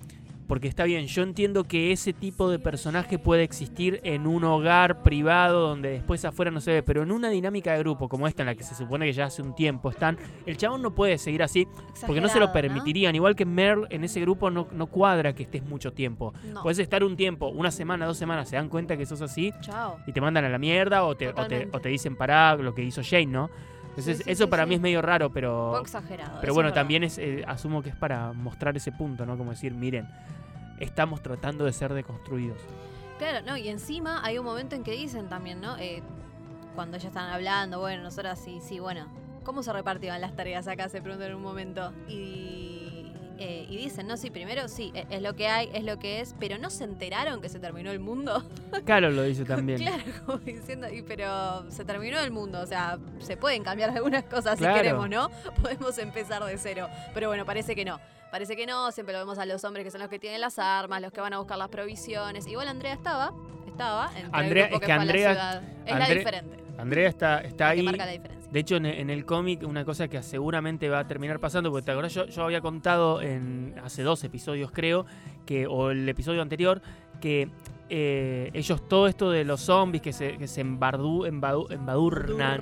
Porque 0.46 0.68
está 0.68 0.84
bien, 0.84 1.06
yo 1.06 1.22
entiendo 1.22 1.64
que 1.64 1.92
ese 1.92 2.12
tipo 2.12 2.50
de 2.50 2.58
personaje 2.58 3.18
puede 3.18 3.42
existir 3.42 4.00
en 4.04 4.26
un 4.26 4.44
hogar 4.44 5.02
privado 5.02 5.68
donde 5.68 5.90
después 5.90 6.24
afuera 6.24 6.50
no 6.50 6.60
se 6.60 6.72
ve, 6.72 6.82
pero 6.82 7.02
en 7.02 7.12
una 7.12 7.30
dinámica 7.30 7.72
de 7.72 7.78
grupo 7.78 8.08
como 8.08 8.26
esta 8.26 8.42
en 8.42 8.46
la 8.46 8.54
que 8.54 8.62
se 8.62 8.74
supone 8.74 9.06
que 9.06 9.12
ya 9.12 9.26
hace 9.26 9.42
un 9.42 9.54
tiempo 9.54 9.90
están, 9.90 10.18
el 10.46 10.56
chabón 10.56 10.82
no 10.82 10.94
puede 10.94 11.18
seguir 11.18 11.42
así 11.42 11.66
porque 12.06 12.20
no 12.20 12.28
se 12.28 12.40
lo 12.40 12.52
permitirían. 12.52 13.14
Igual 13.14 13.36
que 13.36 13.44
Merle 13.44 13.86
en 13.90 14.04
ese 14.04 14.20
grupo 14.20 14.50
no, 14.50 14.68
no 14.72 14.86
cuadra 14.86 15.34
que 15.34 15.44
estés 15.44 15.64
mucho 15.64 15.92
tiempo. 15.92 16.34
No. 16.44 16.62
Puedes 16.62 16.78
estar 16.78 17.04
un 17.04 17.16
tiempo, 17.16 17.48
una 17.48 17.70
semana, 17.70 18.06
dos 18.06 18.18
semanas, 18.18 18.48
se 18.48 18.56
dan 18.56 18.68
cuenta 18.68 18.96
que 18.96 19.06
sos 19.06 19.22
así 19.22 19.52
Chao. 19.60 19.98
y 20.06 20.12
te 20.12 20.20
mandan 20.20 20.44
a 20.44 20.48
la 20.48 20.58
mierda 20.58 21.04
o 21.04 21.16
te, 21.16 21.28
o 21.28 21.46
te, 21.46 21.68
o 21.72 21.80
te 21.80 21.88
dicen 21.88 22.16
pará 22.16 22.56
lo 22.56 22.74
que 22.74 22.82
hizo 22.82 23.02
Jane, 23.04 23.26
¿no? 23.26 23.50
Entonces, 23.92 24.18
Sí, 24.18 24.24
sí, 24.24 24.30
eso 24.30 24.44
sí, 24.44 24.50
para 24.50 24.64
mí 24.66 24.74
es 24.74 24.80
medio 24.80 25.02
raro, 25.02 25.26
Un 25.28 25.32
pero. 25.32 25.68
poco 25.72 25.82
exagerado. 25.82 26.38
Pero 26.40 26.54
bueno, 26.54 26.72
también 26.72 27.04
es, 27.04 27.18
eh, 27.18 27.44
asumo 27.46 27.82
que 27.82 27.90
es 27.90 27.96
para 27.96 28.32
mostrar 28.32 28.76
ese 28.76 28.90
punto, 28.92 29.26
¿no? 29.26 29.36
Como 29.36 29.50
decir, 29.50 29.74
miren, 29.74 30.08
estamos 30.80 31.22
tratando 31.22 31.64
de 31.64 31.72
ser 31.72 31.92
deconstruidos. 31.92 32.58
Claro, 33.18 33.44
no, 33.46 33.56
y 33.56 33.68
encima 33.68 34.20
hay 34.24 34.38
un 34.38 34.44
momento 34.44 34.74
en 34.74 34.82
que 34.82 34.92
dicen 34.92 35.28
también, 35.28 35.60
¿no? 35.60 35.76
Eh, 35.78 36.02
cuando 36.74 36.96
ya 36.96 37.08
están 37.08 37.30
hablando, 37.30 37.78
bueno, 37.80 38.02
nosotras 38.02 38.40
sí, 38.42 38.60
sí, 38.62 38.80
bueno, 38.80 39.06
¿cómo 39.44 39.62
se 39.62 39.72
repartían 39.72 40.20
las 40.20 40.34
tareas 40.34 40.66
acá? 40.68 40.88
Se 40.88 41.02
preguntan 41.02 41.30
en 41.30 41.36
un 41.36 41.42
momento. 41.42 41.92
Y, 42.08 42.61
eh, 43.42 43.66
y 43.68 43.76
dicen, 43.76 44.06
no, 44.06 44.16
sí, 44.16 44.30
primero 44.30 44.68
sí, 44.68 44.92
e- 44.94 45.06
es 45.10 45.20
lo 45.22 45.34
que 45.34 45.48
hay, 45.48 45.68
es 45.74 45.82
lo 45.84 45.98
que 45.98 46.20
es, 46.20 46.34
pero 46.38 46.58
no 46.58 46.70
se 46.70 46.84
enteraron 46.84 47.40
que 47.40 47.48
se 47.48 47.58
terminó 47.58 47.90
el 47.90 47.98
mundo. 48.00 48.44
Claro, 48.84 49.10
lo 49.10 49.22
dice 49.24 49.44
también. 49.44 49.78
claro, 49.78 50.02
como 50.26 50.38
diciendo, 50.38 50.88
y, 50.92 51.02
pero 51.02 51.70
se 51.70 51.84
terminó 51.84 52.18
el 52.20 52.30
mundo, 52.30 52.60
o 52.60 52.66
sea, 52.66 52.98
se 53.20 53.36
pueden 53.36 53.62
cambiar 53.64 53.90
algunas 53.90 54.24
cosas 54.24 54.58
Claro. 54.58 54.74
si 54.74 54.80
queremos, 54.82 55.08
¿no? 55.10 55.30
Podemos 55.62 55.98
empezar 55.98 56.42
de 56.44 56.56
cero, 56.58 56.88
pero 57.14 57.28
bueno, 57.28 57.44
parece 57.44 57.74
que 57.74 57.84
no. 57.84 58.00
Parece 58.30 58.56
que 58.56 58.64
no, 58.66 58.90
siempre 58.92 59.12
lo 59.12 59.18
vemos 59.18 59.38
a 59.38 59.44
los 59.44 59.62
hombres 59.64 59.84
que 59.84 59.90
son 59.90 60.00
los 60.00 60.08
que 60.08 60.18
tienen 60.18 60.40
las 60.40 60.58
armas, 60.58 61.02
los 61.02 61.12
que 61.12 61.20
van 61.20 61.34
a 61.34 61.38
buscar 61.38 61.58
las 61.58 61.68
provisiones. 61.68 62.46
Igual 62.46 62.66
Andrea 62.68 62.94
estaba, 62.94 63.32
estaba 63.66 64.10
entre 64.16 64.30
Andrea- 64.32 64.64
el 64.64 64.70
grupo 64.70 64.74
es 64.76 64.80
que 64.80 64.86
fue 64.86 64.92
a 64.92 64.96
la 64.96 65.02
Andrea- 65.02 65.30
ciudad. 65.32 65.62
Es 65.84 65.98
la 65.98 66.08
diferente, 66.08 66.56
Andrea 66.78 67.08
está, 67.08 67.40
está 67.40 67.68
ahí. 67.70 67.82
marca 67.82 68.06
la 68.06 68.12
diferencia. 68.12 68.50
De 68.50 68.60
hecho, 68.60 68.76
en, 68.76 68.86
en 68.86 69.10
el 69.10 69.24
cómic, 69.24 69.62
una 69.66 69.84
cosa 69.84 70.08
que 70.08 70.22
seguramente 70.22 70.88
va 70.88 71.00
a 71.00 71.06
terminar 71.06 71.38
pasando, 71.40 71.70
porque 71.70 71.86
te 71.86 71.92
acordás, 71.92 72.12
yo, 72.14 72.26
yo 72.26 72.44
había 72.44 72.60
contado 72.60 73.22
en 73.22 73.74
hace 73.82 74.02
dos 74.02 74.22
episodios, 74.24 74.70
creo, 74.72 75.06
que, 75.46 75.66
o 75.66 75.90
el 75.90 76.08
episodio 76.08 76.42
anterior, 76.42 76.82
que 77.20 77.48
eh, 77.94 78.50
ellos, 78.54 78.88
todo 78.88 79.06
esto 79.06 79.30
de 79.30 79.44
los 79.44 79.60
zombies 79.60 80.02
que 80.02 80.12
se, 80.12 80.36
que 80.38 80.46
se 80.48 80.64
embardu- 80.64 81.28
embadu- 81.28 81.70
embadurnan 81.70 82.60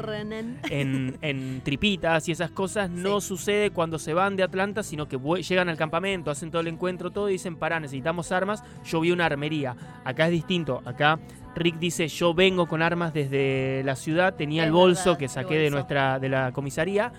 en, 0.71 1.19
en 1.23 1.61
tripitas 1.63 2.29
y 2.29 2.33
esas 2.33 2.51
cosas, 2.51 2.91
no 2.91 3.21
sucede 3.21 3.71
cuando 3.71 3.99
se 3.99 4.13
van 4.15 4.37
de 4.37 4.43
Atlanta, 4.43 4.83
sino 4.83 5.07
que 5.09 5.19
llegan 5.43 5.69
al 5.69 5.77
campamento, 5.77 6.31
hacen 6.31 6.51
todo 6.51 6.61
el 6.63 6.69
encuentro, 6.69 7.11
todo 7.11 7.29
y 7.29 7.33
dicen, 7.35 7.57
pará, 7.57 7.79
necesitamos 7.81 8.33
armas, 8.33 8.63
yo 8.85 9.01
vi 9.01 9.13
una 9.13 9.27
armería. 9.27 9.77
Acá 10.05 10.27
es 10.27 10.33
distinto, 10.33 10.83
acá 10.85 11.19
Rick 11.55 11.79
dice, 11.79 12.09
yo 12.09 12.35
vengo 12.35 12.67
con 12.67 12.83
armas 12.83 13.13
desde 13.13 13.83
la 13.85 13.97
ciudad, 13.97 14.35
tenía 14.35 14.63
Es 14.63 14.67
el 14.69 14.73
bolso 14.73 15.11
verdad, 15.11 15.19
que 15.19 15.29
saqué 15.29 15.59
de 15.59 15.71
nuestra 15.71 16.19
de 16.19 16.29
la 16.29 16.53
comisaría 16.53 17.13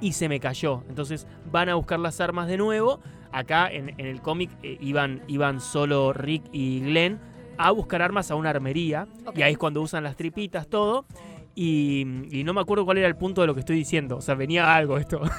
y 0.00 0.12
se 0.12 0.28
me 0.28 0.40
cayó. 0.40 0.82
Entonces 0.88 1.26
van 1.50 1.68
a 1.68 1.74
buscar 1.74 1.98
las 1.98 2.20
armas 2.20 2.48
de 2.48 2.56
nuevo. 2.56 3.00
Acá 3.32 3.68
en, 3.70 3.90
en 3.98 4.06
el 4.06 4.22
cómic 4.22 4.50
eh, 4.62 4.78
iban, 4.80 5.22
iban 5.28 5.60
solo 5.60 6.12
Rick 6.12 6.44
y 6.52 6.80
Glenn 6.80 7.18
a 7.58 7.70
buscar 7.70 8.02
armas 8.02 8.30
a 8.30 8.34
una 8.34 8.50
armería. 8.50 9.06
Y 9.34 9.42
ahí 9.42 9.52
es 9.52 9.58
cuando 9.58 9.82
usan 9.82 10.04
las 10.04 10.16
tripitas, 10.16 10.68
todo. 10.68 11.06
Y, 11.54 12.06
y 12.30 12.44
no 12.44 12.52
me 12.52 12.60
acuerdo 12.60 12.84
cuál 12.84 12.98
era 12.98 13.08
el 13.08 13.16
punto 13.16 13.40
de 13.40 13.46
lo 13.46 13.54
que 13.54 13.60
estoy 13.60 13.76
diciendo. 13.76 14.18
O 14.18 14.20
sea, 14.20 14.34
venía 14.34 14.74
algo 14.74 14.98
esto. 14.98 15.20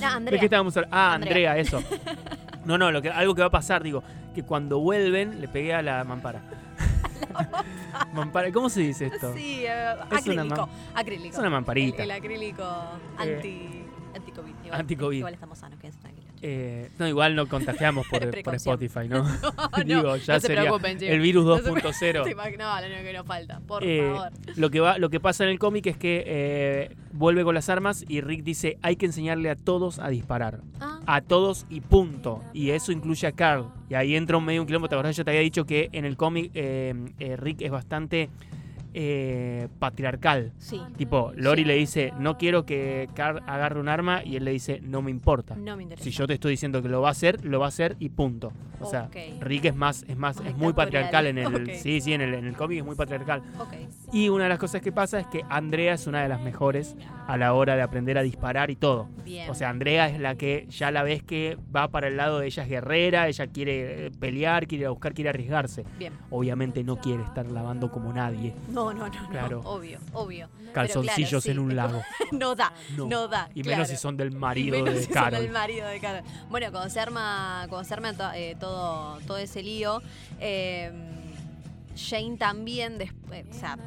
No, 0.00 0.20
¿De 0.20 0.38
qué 0.38 0.46
estábamos 0.46 0.76
hablando? 0.76 0.96
Ah, 0.96 1.14
Andrea. 1.14 1.52
Andrea, 1.52 1.58
eso. 1.58 1.82
No, 2.66 2.76
no, 2.76 2.90
lo 2.90 3.00
que, 3.00 3.08
algo 3.10 3.32
que 3.36 3.42
va 3.42 3.46
a 3.46 3.50
pasar, 3.50 3.84
digo, 3.84 4.02
que 4.34 4.42
cuando 4.42 4.80
vuelven 4.80 5.40
le 5.40 5.46
pegué 5.46 5.72
a 5.72 5.82
la 5.82 6.02
mampara. 6.02 6.42
mampara, 8.12 8.50
¿cómo 8.52 8.68
se 8.68 8.80
dice 8.80 9.06
esto? 9.06 9.32
Sí, 9.34 9.64
eh, 9.66 9.94
Es 10.10 10.26
una 10.26 10.42
acrílico. 10.42 10.68
acrílico. 10.94 11.32
Es 11.34 11.38
una 11.38 11.50
mamparita. 11.50 12.02
El, 12.02 12.10
el 12.10 12.16
acrílico 12.16 12.64
anti, 13.18 13.84
anti-COVID. 14.14 14.54
Igual, 14.64 14.80
anti-COVID. 14.80 15.16
Igual 15.18 15.34
estamos 15.34 15.58
sanos, 15.58 15.78
quédense 15.78 15.98
tranquilos. 16.00 16.15
Eh, 16.48 16.90
no, 17.00 17.08
igual 17.08 17.34
no 17.34 17.48
contagiamos 17.48 18.06
por. 18.06 18.22
Spotify, 18.54 19.08
¿no? 19.08 19.24
no, 19.78 19.84
Digo, 19.84 20.16
ya 20.16 20.34
no 20.34 20.40
se 20.40 20.46
sería 20.46 20.70
el 21.12 21.20
virus 21.20 21.44
No 21.44 21.58
se 21.58 21.64
2.0. 21.72 22.22
Te 22.24 22.36
imag- 22.36 22.56
No, 22.56 22.80
lo 22.80 22.86
único 22.86 23.02
que 23.02 23.12
nos 23.12 23.26
falta, 23.26 23.60
por 23.66 23.82
Eh, 23.82 24.00
favor. 24.14 24.30
Lo 24.54 24.70
que, 24.70 24.78
va, 24.78 24.98
lo 24.98 25.10
que 25.10 25.18
pasa 25.18 25.42
en 25.42 25.50
el 25.50 25.58
cómic 25.58 25.86
es 25.86 25.96
que 25.96 26.22
eh, 26.24 26.96
vuelve 27.12 27.42
con 27.42 27.54
las 27.56 27.68
armas 27.68 28.04
y 28.08 28.20
Rick 28.20 28.44
dice 28.44 28.78
hay 28.82 28.94
que 28.94 29.06
enseñarle 29.06 29.50
a 29.50 29.56
todos 29.56 29.98
a 29.98 30.08
disparar. 30.08 30.60
Ah, 30.80 31.00
A 31.06 31.20
todos 31.20 31.66
y 31.68 31.80
punto. 31.80 32.44
Y 32.52 32.70
eso 32.70 32.92
incluye 32.92 33.26
a 33.26 33.32
Carl. 33.32 33.66
Y 33.90 33.94
ahí 33.94 34.14
entra 34.14 34.36
un 34.36 34.44
medio 34.44 34.60
un 34.60 34.66
kilómetro. 34.68 34.90
¿Te 34.90 34.94
acordás? 34.96 35.16
Yo 35.16 35.24
te 35.24 35.30
había 35.32 35.40
dicho 35.40 35.64
que 35.66 35.88
en 35.92 36.04
el 36.04 36.16
cómic 36.16 36.52
eh, 36.54 36.94
Rick 37.38 37.62
es 37.62 37.70
bastante 37.72 38.28
eh, 38.98 39.68
patriarcal. 39.78 40.52
sí. 40.58 40.80
Tipo, 40.96 41.30
Lori 41.36 41.62
Sí. 41.62 41.68
le 41.68 41.74
dice, 41.74 42.12
no 42.18 42.38
quiero 42.38 42.64
que 42.64 43.08
Carl 43.14 43.42
agarre 43.46 43.78
un 43.78 43.88
arma 43.90 44.24
y 44.24 44.36
él 44.36 44.44
le 44.46 44.52
dice, 44.52 44.80
no 44.82 45.02
me 45.02 45.10
importa. 45.10 45.54
No 45.54 45.76
me 45.76 45.82
interesa. 45.82 46.02
Si 46.04 46.10
yo 46.10 46.26
te 46.26 46.32
estoy 46.32 46.52
diciendo 46.52 46.80
que 46.82 46.88
lo 46.88 47.02
va 47.02 47.08
a 47.08 47.10
hacer, 47.10 47.44
lo 47.44 47.60
va 47.60 47.66
a 47.66 47.68
hacer 47.68 47.96
y 47.98 48.08
punto. 48.08 48.52
O 48.80 48.86
sea. 48.86 49.08
Rick 49.40 49.66
es 49.66 49.76
más, 49.76 50.04
es 50.08 50.16
más, 50.16 50.40
es 50.40 50.56
muy 50.56 50.72
patriarcal 50.72 51.26
en 51.26 51.38
el. 51.38 51.74
Sí, 51.76 52.00
sí, 52.00 52.12
en 52.14 52.20
el, 52.22 52.34
en 52.34 52.46
el 52.46 52.56
cómic 52.56 52.78
es 52.78 52.84
muy 52.84 52.94
patriarcal. 52.96 53.42
Y 54.12 54.28
una 54.30 54.44
de 54.44 54.50
las 54.50 54.58
cosas 54.58 54.80
que 54.82 54.92
pasa 54.92 55.18
es 55.20 55.26
que 55.26 55.42
Andrea 55.48 55.94
es 55.94 56.06
una 56.06 56.22
de 56.22 56.28
las 56.28 56.40
mejores 56.40 56.96
a 57.26 57.36
la 57.36 57.52
hora 57.54 57.76
de 57.76 57.82
aprender 57.82 58.16
a 58.18 58.22
disparar 58.22 58.70
y 58.70 58.76
todo. 58.76 59.08
Bien. 59.24 59.50
O 59.50 59.54
sea, 59.54 59.68
Andrea 59.70 60.08
es 60.08 60.20
la 60.20 60.36
que 60.36 60.66
ya 60.70 60.90
la 60.90 61.02
ves 61.02 61.22
que 61.22 61.58
va 61.74 61.88
para 61.88 62.08
el 62.08 62.16
lado 62.16 62.38
de 62.38 62.46
ella 62.46 62.62
es 62.62 62.68
guerrera, 62.68 63.28
ella 63.28 63.46
quiere 63.48 64.06
eh, 64.06 64.10
pelear, 64.18 64.66
quiere 64.66 64.82
ir 64.82 64.86
a 64.86 64.90
buscar, 64.90 65.12
quiere 65.14 65.30
arriesgarse. 65.30 65.84
Bien. 65.98 66.12
Obviamente 66.30 66.84
no 66.84 66.96
quiere 66.96 67.22
estar 67.22 67.46
lavando 67.46 67.90
como 67.90 68.12
nadie 68.12 68.54
No, 68.70 68.85
no, 68.92 69.08
no, 69.08 69.22
no. 69.22 69.28
Claro. 69.28 69.60
Obvio, 69.64 69.98
obvio. 70.12 70.48
calzoncillos 70.72 71.44
claro, 71.44 71.60
en 71.60 71.64
un 71.66 71.76
lago. 71.76 72.02
no 72.32 72.54
da, 72.54 72.72
No. 72.96 73.06
no, 73.06 73.28
da. 73.28 73.48
Y 73.54 73.62
claro. 73.62 73.76
menos 73.78 73.88
si 73.88 73.96
son 73.96 74.16
del 74.16 74.32
Y 74.32 74.36
marido 74.36 74.78
menos 74.78 74.94
de 74.94 75.00
si 75.00 75.06
son 75.06 75.14
Carol. 75.14 75.40
del 75.42 75.50
marido 75.50 75.86
de 75.88 76.00
Carol. 76.00 76.22
Bueno, 76.50 76.70
cuando 76.70 76.90
se 76.90 77.00
arma, 77.00 77.66
cuando 77.68 77.86
se 77.88 77.94
arma 77.94 78.12
to- 78.12 78.32
eh, 78.34 78.56
todo, 78.58 79.18
todo 79.26 79.38
ese 79.38 79.62
lío, 79.62 80.02
eh, 80.40 80.92
Jane 81.96 82.36
también 82.36 82.98
después, 82.98 83.44
o 83.50 83.52
sea, 83.52 83.78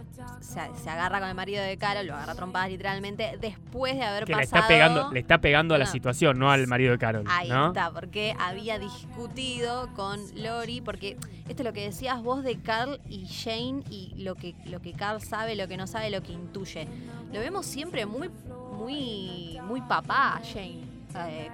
se, 0.42 0.60
se 0.82 0.90
agarra 0.90 1.20
con 1.20 1.30
el 1.30 1.36
marido 1.36 1.64
de 1.64 1.78
Carol, 1.78 2.06
lo 2.08 2.16
agarra 2.16 2.36
trompadas 2.36 2.70
literalmente, 2.70 3.38
después 3.40 3.96
de 3.96 4.04
haber 4.04 4.26
Que 4.26 4.34
le 4.34 4.40
pasado. 4.42 4.58
está 4.58 4.68
pegando, 4.68 5.12
le 5.12 5.20
está 5.20 5.38
pegando 5.40 5.76
a 5.76 5.78
la 5.78 5.86
situación, 5.86 6.38
no 6.40 6.52
al 6.52 6.68
marido 6.68 6.92
de 6.92 6.98
Carol. 6.98 7.24
Ahí 7.28 7.50
¿no? 7.50 7.68
está, 7.68 7.92
porque 7.92 8.36
había 8.40 8.80
discutido 8.80 9.94
con 9.96 10.20
Lori, 10.36 10.82
porque 10.82 11.18
esto 11.48 11.62
es 11.62 11.66
lo 11.66 11.74
que 11.74 11.84
decías 11.84 12.22
vos 12.22 12.44
de 12.44 12.60
Carl 12.60 13.00
y 13.10 13.26
Jane 13.28 13.84
y 13.90 14.14
lo 14.18 14.36
que, 14.36 14.56
lo 14.66 14.82
que 14.82 14.94
Carl 14.94 15.22
sabe, 15.22 15.56
lo 15.56 15.68
que 15.68 15.78
no 15.78 15.88
sabe, 15.88 16.10
lo 16.10 16.22
que 16.22 16.34
intuye. 16.34 16.88
Lo 17.32 17.40
vemos 17.40 17.66
siempre 17.66 18.06
muy, 18.06 18.30
muy, 18.78 19.60
muy 19.64 19.82
papá, 19.82 20.42
Jane. 20.54 20.89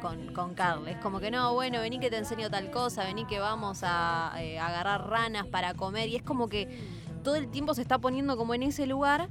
Con, 0.01 0.33
con 0.33 0.53
Carl. 0.53 0.87
Es 0.87 0.97
como 0.97 1.19
que 1.19 1.31
no, 1.31 1.53
bueno, 1.53 1.79
vení 1.79 1.99
que 1.99 2.09
te 2.09 2.17
enseño 2.17 2.49
tal 2.49 2.71
cosa, 2.71 3.03
vení 3.03 3.25
que 3.25 3.39
vamos 3.39 3.81
a 3.83 4.33
eh, 4.39 4.59
agarrar 4.59 5.09
ranas 5.09 5.47
para 5.47 5.73
comer. 5.73 6.09
Y 6.09 6.15
es 6.15 6.23
como 6.23 6.47
que 6.47 6.67
todo 7.23 7.35
el 7.35 7.49
tiempo 7.49 7.73
se 7.73 7.81
está 7.81 7.97
poniendo 7.99 8.37
como 8.37 8.53
en 8.53 8.63
ese 8.63 8.85
lugar. 8.85 9.29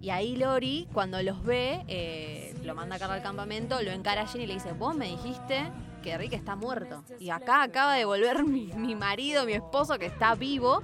Y 0.00 0.10
ahí 0.10 0.36
Lori, 0.36 0.88
cuando 0.92 1.22
los 1.22 1.42
ve, 1.42 1.84
eh, 1.88 2.54
lo 2.64 2.74
manda 2.74 2.96
a 2.96 2.98
Carl 2.98 3.12
al 3.12 3.22
campamento, 3.22 3.80
lo 3.82 3.90
encara 3.90 4.22
a 4.22 4.26
Jane 4.26 4.44
y 4.44 4.46
le 4.46 4.54
dice, 4.54 4.72
vos 4.72 4.94
me 4.94 5.06
dijiste 5.06 5.70
que 6.02 6.16
Rick 6.16 6.34
está 6.34 6.54
muerto. 6.54 7.02
Y 7.18 7.30
acá 7.30 7.62
acaba 7.62 7.94
de 7.94 8.04
volver 8.04 8.44
mi, 8.46 8.94
marido, 8.94 9.44
mi 9.44 9.54
esposo, 9.54 9.98
que 9.98 10.06
está 10.06 10.34
vivo. 10.34 10.82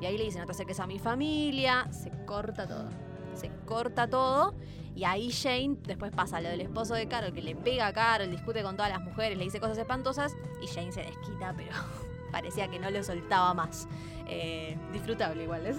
Y 0.00 0.06
ahí 0.06 0.18
le 0.18 0.24
dice, 0.24 0.38
no 0.38 0.46
te 0.46 0.52
acerques 0.52 0.78
a 0.80 0.86
mi 0.86 0.98
familia. 0.98 1.88
Se 1.90 2.10
corta 2.26 2.66
todo. 2.66 2.88
Se 3.34 3.50
corta 3.64 4.08
todo. 4.08 4.54
Y 4.98 5.04
ahí 5.04 5.30
Jane, 5.30 5.76
después 5.86 6.10
pasa 6.10 6.40
lo 6.40 6.48
del 6.48 6.60
esposo 6.60 6.94
de 6.94 7.06
Carol, 7.06 7.32
que 7.32 7.40
le 7.40 7.54
pega 7.54 7.86
a 7.86 7.92
Carol, 7.92 8.28
discute 8.32 8.64
con 8.64 8.74
todas 8.74 8.90
las 8.90 9.00
mujeres, 9.00 9.38
le 9.38 9.44
dice 9.44 9.60
cosas 9.60 9.78
espantosas. 9.78 10.34
Y 10.60 10.66
Jane 10.66 10.90
se 10.90 11.02
desquita, 11.02 11.54
pero 11.56 11.70
parecía 12.32 12.66
que 12.66 12.80
no 12.80 12.90
lo 12.90 13.00
soltaba 13.04 13.54
más. 13.54 13.86
Eh, 14.26 14.76
disfrutable 14.92 15.44
igual, 15.44 15.64
¿es? 15.66 15.76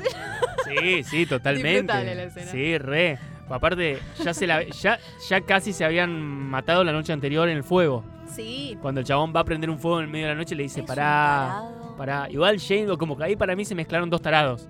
Sí, 0.64 1.04
sí, 1.04 1.26
totalmente. 1.30 1.82
Disfrutable 1.82 2.16
la 2.16 2.24
escena. 2.24 2.50
Sí, 2.50 2.78
re. 2.78 3.20
Aparte, 3.50 4.00
ya, 4.24 4.34
se 4.34 4.48
la, 4.48 4.64
ya, 4.64 4.98
ya 5.28 5.42
casi 5.42 5.74
se 5.74 5.84
habían 5.84 6.12
matado 6.50 6.86
la 6.86 6.94
noche 6.94 7.12
anterior 7.12 7.50
en 7.50 7.58
el 7.58 7.64
fuego. 7.66 8.06
Sí. 8.26 8.78
Cuando 8.82 9.02
el 9.02 9.06
chabón 9.06 9.34
va 9.36 9.42
a 9.42 9.44
prender 9.44 9.70
un 9.70 9.80
fuego 9.80 10.00
en 10.00 10.06
el 10.06 10.12
medio 10.12 10.28
de 10.28 10.34
la 10.34 10.38
noche, 10.38 10.56
le 10.56 10.64
dice, 10.64 10.82
pará, 10.82 11.62
pará. 11.98 12.30
Igual 12.30 12.58
Jane, 12.58 12.96
como 12.98 13.18
que 13.18 13.26
ahí 13.26 13.36
para 13.36 13.54
mí 13.54 13.66
se 13.66 13.76
mezclaron 13.76 14.10
dos 14.10 14.22
tarados. 14.22 14.70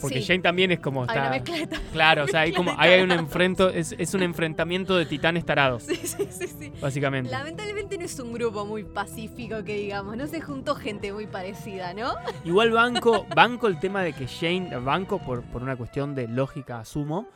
Porque 0.00 0.20
Sí. 0.20 0.26
Jane 0.26 0.40
también 0.40 0.72
es 0.72 0.80
como 0.80 1.06
Hay 1.08 1.16
está. 1.38 1.66
una 1.68 1.80
Claro, 1.92 2.24
o 2.24 2.28
sea, 2.28 2.40
hay 2.40 2.52
como, 2.52 2.72
hay 2.76 3.00
un 3.02 3.10
enfrento, 3.12 3.70
es, 3.70 3.94
es 3.98 4.12
un 4.14 4.22
enfrentamiento 4.22 4.96
de 4.96 5.06
titanes 5.06 5.44
tarados, 5.44 5.84
Sí, 5.84 5.96
sí, 5.96 6.26
sí, 6.30 6.46
sí. 6.48 6.72
básicamente. 6.80 7.30
Lamentablemente 7.30 7.96
no 7.98 8.04
es 8.04 8.18
un 8.20 8.32
grupo 8.32 8.64
muy 8.66 8.84
pacífico 8.84 9.64
que 9.64 9.76
digamos, 9.76 10.16
no 10.16 10.26
se 10.26 10.40
juntó 10.40 10.74
gente 10.74 11.12
muy 11.12 11.26
parecida, 11.26 11.94
¿no? 11.94 12.14
Igual 12.44 12.70
banco, 12.72 13.26
banco 13.34 13.66
el 13.68 13.78
tema 13.78 14.02
de 14.02 14.12
que 14.12 14.26
Jane, 14.26 14.76
banco 14.78 15.18
por, 15.18 15.42
por 15.44 15.62
una 15.62 15.76
cuestión 15.76 16.14
de 16.14 16.28
lógica, 16.28 16.80
asumo, 16.80 17.28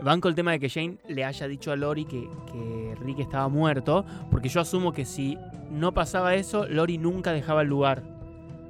banco 0.00 0.28
el 0.28 0.34
tema 0.34 0.52
de 0.52 0.60
que 0.60 0.68
Jane 0.68 0.98
le 1.08 1.24
haya 1.24 1.46
dicho 1.46 1.70
a 1.72 1.76
Lori 1.76 2.04
que, 2.04 2.28
que 2.52 2.94
Rick 3.00 3.20
estaba 3.20 3.48
muerto, 3.48 4.04
porque 4.30 4.48
yo 4.48 4.60
asumo 4.60 4.92
que 4.92 5.04
si 5.04 5.38
no 5.70 5.92
pasaba 5.92 6.34
eso, 6.34 6.66
Lori 6.66 6.98
nunca 6.98 7.32
dejaba 7.32 7.62
el 7.62 7.68
lugar. 7.68 8.02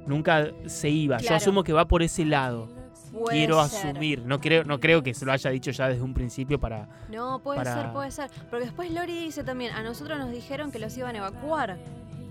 Nunca 0.05 0.47
se 0.65 0.89
iba. 0.89 1.17
Yo 1.19 1.35
asumo 1.35 1.63
que 1.63 1.71
va 1.71 1.87
por 1.87 2.01
ese 2.01 2.25
lado. 2.25 2.67
Puede 3.11 3.37
Quiero 3.37 3.65
ser. 3.67 3.87
asumir. 3.89 4.23
No 4.25 4.39
creo, 4.39 4.63
no 4.63 4.79
creo 4.79 5.01
que 5.03 5.13
se 5.13 5.25
lo 5.25 5.31
haya 5.31 5.49
dicho 5.49 5.71
ya 5.71 5.87
desde 5.89 6.01
un 6.03 6.13
principio 6.13 6.59
para. 6.59 6.87
No, 7.09 7.39
puede 7.39 7.57
para- 7.57 7.73
ser, 7.73 7.91
puede 7.93 8.11
ser. 8.11 8.29
Porque 8.49 8.65
después 8.65 8.91
Lori 8.91 9.17
dice 9.17 9.43
también, 9.43 9.73
a 9.73 9.81
nosotros 9.83 10.17
nos 10.19 10.31
dijeron 10.31 10.71
que 10.71 10.79
los 10.79 10.95
iban 10.97 11.15
a 11.15 11.19
evacuar, 11.19 11.77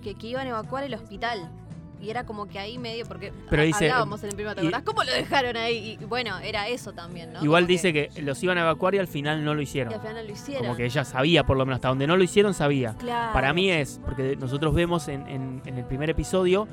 que, 0.02 0.14
que 0.14 0.26
iban 0.28 0.46
a 0.46 0.50
evacuar 0.50 0.84
el 0.84 0.94
hospital. 0.94 1.50
Y 2.00 2.10
era 2.10 2.22
como 2.24 2.46
que 2.46 2.60
ahí 2.60 2.78
medio, 2.78 3.04
porque 3.06 3.32
Pero 3.50 3.64
dice- 3.64 3.86
hablábamos 3.90 4.22
en 4.22 4.28
el 4.30 4.36
primer, 4.36 4.54
¿te 4.54 4.62
y- 4.62 4.66
acordás? 4.68 4.82
¿Cómo 4.84 5.02
lo 5.02 5.10
dejaron 5.12 5.56
ahí? 5.56 5.98
Y 6.00 6.04
bueno, 6.04 6.38
era 6.38 6.68
eso 6.68 6.92
también, 6.92 7.32
¿no? 7.32 7.42
Igual 7.42 7.64
Como 7.64 7.72
dice 7.72 7.92
que, 7.92 8.08
los 8.22 8.40
iban 8.40 8.56
a 8.56 8.60
evacuar 8.60 8.94
y 8.94 8.98
al 8.98 9.08
final 9.08 9.44
no 9.44 9.52
lo 9.52 9.60
Y 9.60 9.64
hicieron. 9.64 9.92
al 9.92 10.00
final 10.00 10.14
no 10.14 10.22
lo 10.22 10.30
hicieron. 10.32 10.62
Como 10.62 10.76
que 10.76 10.84
ella 10.84 11.04
sabía, 11.04 11.44
por 11.44 11.56
lo 11.56 11.66
menos, 11.66 11.78
hasta 11.78 11.88
donde 11.88 12.06
no 12.06 12.16
lo 12.16 12.22
hicieron, 12.22 12.54
sabía. 12.54 12.94
Claro. 12.94 13.32
Para 13.32 13.52
mí 13.52 13.68
es, 13.72 14.00
porque 14.04 14.36
nosotros 14.36 14.72
vemos 14.76 15.08
en, 15.08 15.26
en- 15.26 15.60
en 15.66 15.76
el 15.76 15.84
primer 15.86 16.08
episodio 16.08 16.68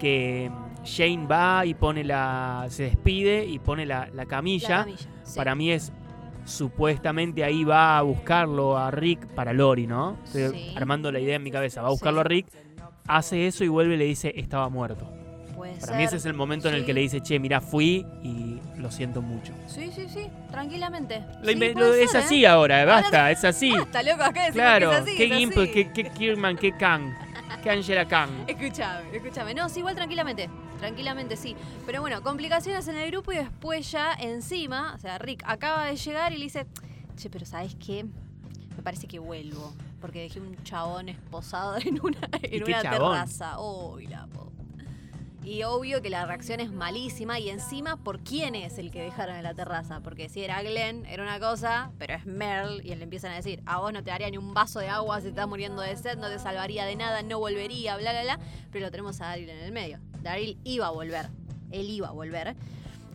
que 0.00 0.50
Shane 0.86 1.26
va 1.26 1.66
y 1.66 1.74
pone 1.74 2.02
la. 2.04 2.66
se 2.70 2.84
despide 2.84 3.44
y 3.44 3.58
pone 3.58 3.84
la, 3.84 4.06
la 4.06 4.14
La 4.14 4.26
camilla. 4.26 4.86
sí. 5.24 5.34
Para 5.36 5.54
mí 5.54 5.70
es. 5.72 5.92
Supuestamente 6.44 7.42
ahí 7.42 7.64
va 7.64 7.98
a 7.98 8.02
buscarlo 8.02 8.78
a 8.78 8.90
Rick 8.92 9.26
para 9.34 9.52
Lori, 9.52 9.86
¿no? 9.88 10.16
Estoy 10.24 10.48
Sí. 10.50 10.72
armando 10.76 11.10
la 11.10 11.18
idea 11.18 11.36
en 11.36 11.42
mi 11.42 11.50
cabeza. 11.50 11.82
Va 11.82 11.88
a 11.88 11.90
buscarlo 11.90 12.20
a 12.20 12.24
Rick, 12.24 12.46
hace 13.08 13.48
eso 13.48 13.64
y 13.64 13.68
vuelve 13.68 13.94
y 13.94 13.98
le 13.98 14.04
dice 14.04 14.32
estaba 14.36 14.68
muerto. 14.68 15.12
Puede 15.56 15.72
Para 15.72 15.86
ser. 15.86 15.96
mí 15.96 16.02
ese 16.04 16.16
es 16.16 16.24
el 16.26 16.34
momento 16.34 16.68
en 16.68 16.76
el 16.76 16.84
que 16.84 16.94
le 16.94 17.00
dice, 17.00 17.20
che, 17.20 17.38
mira, 17.40 17.60
fui 17.60 18.06
y 18.22 18.60
lo 18.76 18.90
siento 18.92 19.22
mucho. 19.22 19.54
Sí, 19.66 19.90
sí, 19.92 20.06
sí, 20.08 20.28
tranquilamente. 20.50 21.24
Lo 21.42 21.48
Sí, 21.94 22.00
es 22.02 22.10
ser, 22.12 22.20
así 22.20 22.44
¿eh? 22.44 22.46
ahora, 22.48 22.84
basta, 22.84 23.30
es 23.32 23.44
así. 23.44 23.72
Basta, 23.72 24.02
loco, 24.02 24.22
acá 24.22 24.50
Claro, 24.52 24.90
que 24.90 24.96
es 24.96 25.02
así, 25.02 25.16
qué 25.16 25.28
Gimple, 25.34 25.70
qué, 25.72 25.92
qué 25.92 26.10
qué 26.60 26.72
Kang, 26.78 27.12
qué 27.66 27.72
Angela 27.72 28.06
Kang. 28.06 28.30
Escúchame, 28.46 29.16
escúchame. 29.16 29.52
No, 29.52 29.68
sí, 29.68 29.80
igual 29.80 29.96
tranquilamente. 29.96 30.48
Tranquilamente, 30.78 31.36
sí. 31.36 31.56
Pero 31.84 32.00
bueno, 32.00 32.22
complicaciones 32.22 32.86
en 32.86 32.96
el 32.96 33.10
grupo 33.10 33.32
y 33.32 33.36
después 33.38 33.90
ya 33.90 34.12
encima, 34.14 34.94
o 34.94 34.98
sea, 34.98 35.18
Rick 35.18 35.42
acaba 35.46 35.86
de 35.86 35.96
llegar 35.96 36.32
y 36.32 36.36
le 36.36 36.44
dice, 36.44 36.66
che, 37.16 37.28
pero 37.28 37.44
¿sabes 37.44 37.74
qué? 37.84 38.04
Me 38.76 38.82
parece 38.84 39.08
que 39.08 39.18
vuelvo. 39.18 39.72
Porque 40.00 40.20
dejé 40.20 40.40
un 40.40 40.56
chabón 40.62 41.08
esposado 41.08 41.76
en 41.84 41.98
una, 42.00 42.20
en 42.42 42.62
una 42.62 42.82
chabón? 42.82 43.14
terraza. 43.14 43.60
Uy, 43.60 44.06
la 44.06 44.26
puta. 44.28 44.46
Y 45.46 45.62
obvio 45.62 46.02
que 46.02 46.10
la 46.10 46.26
reacción 46.26 46.58
es 46.58 46.72
malísima 46.72 47.38
y 47.38 47.50
encima 47.50 47.96
por 47.96 48.18
quién 48.18 48.56
es 48.56 48.78
el 48.78 48.90
que 48.90 49.00
dejaron 49.00 49.36
en 49.36 49.44
la 49.44 49.54
terraza. 49.54 50.00
Porque 50.00 50.28
si 50.28 50.42
era 50.42 50.60
Glenn, 50.60 51.06
era 51.06 51.22
una 51.22 51.38
cosa, 51.38 51.92
pero 51.98 52.14
es 52.14 52.26
Merle 52.26 52.82
y 52.82 52.92
le 52.96 53.04
empiezan 53.04 53.30
a 53.30 53.36
decir, 53.36 53.62
a 53.64 53.78
vos 53.78 53.92
no 53.92 54.02
te 54.02 54.10
daría 54.10 54.28
ni 54.28 54.38
un 54.38 54.54
vaso 54.54 54.80
de 54.80 54.88
agua 54.88 55.20
si 55.20 55.28
estás 55.28 55.46
muriendo 55.46 55.82
de 55.82 55.96
sed, 55.96 56.18
no 56.18 56.28
te 56.28 56.40
salvaría 56.40 56.84
de 56.84 56.96
nada, 56.96 57.22
no 57.22 57.38
volvería, 57.38 57.96
bla, 57.96 58.10
bla, 58.10 58.22
bla. 58.24 58.40
Pero 58.72 58.86
lo 58.86 58.90
tenemos 58.90 59.20
a 59.20 59.26
Daryl 59.26 59.48
en 59.48 59.58
el 59.58 59.70
medio. 59.70 60.00
Daryl 60.20 60.58
iba 60.64 60.88
a 60.88 60.90
volver, 60.90 61.28
él 61.70 61.90
iba 61.90 62.08
a 62.08 62.12
volver. 62.12 62.56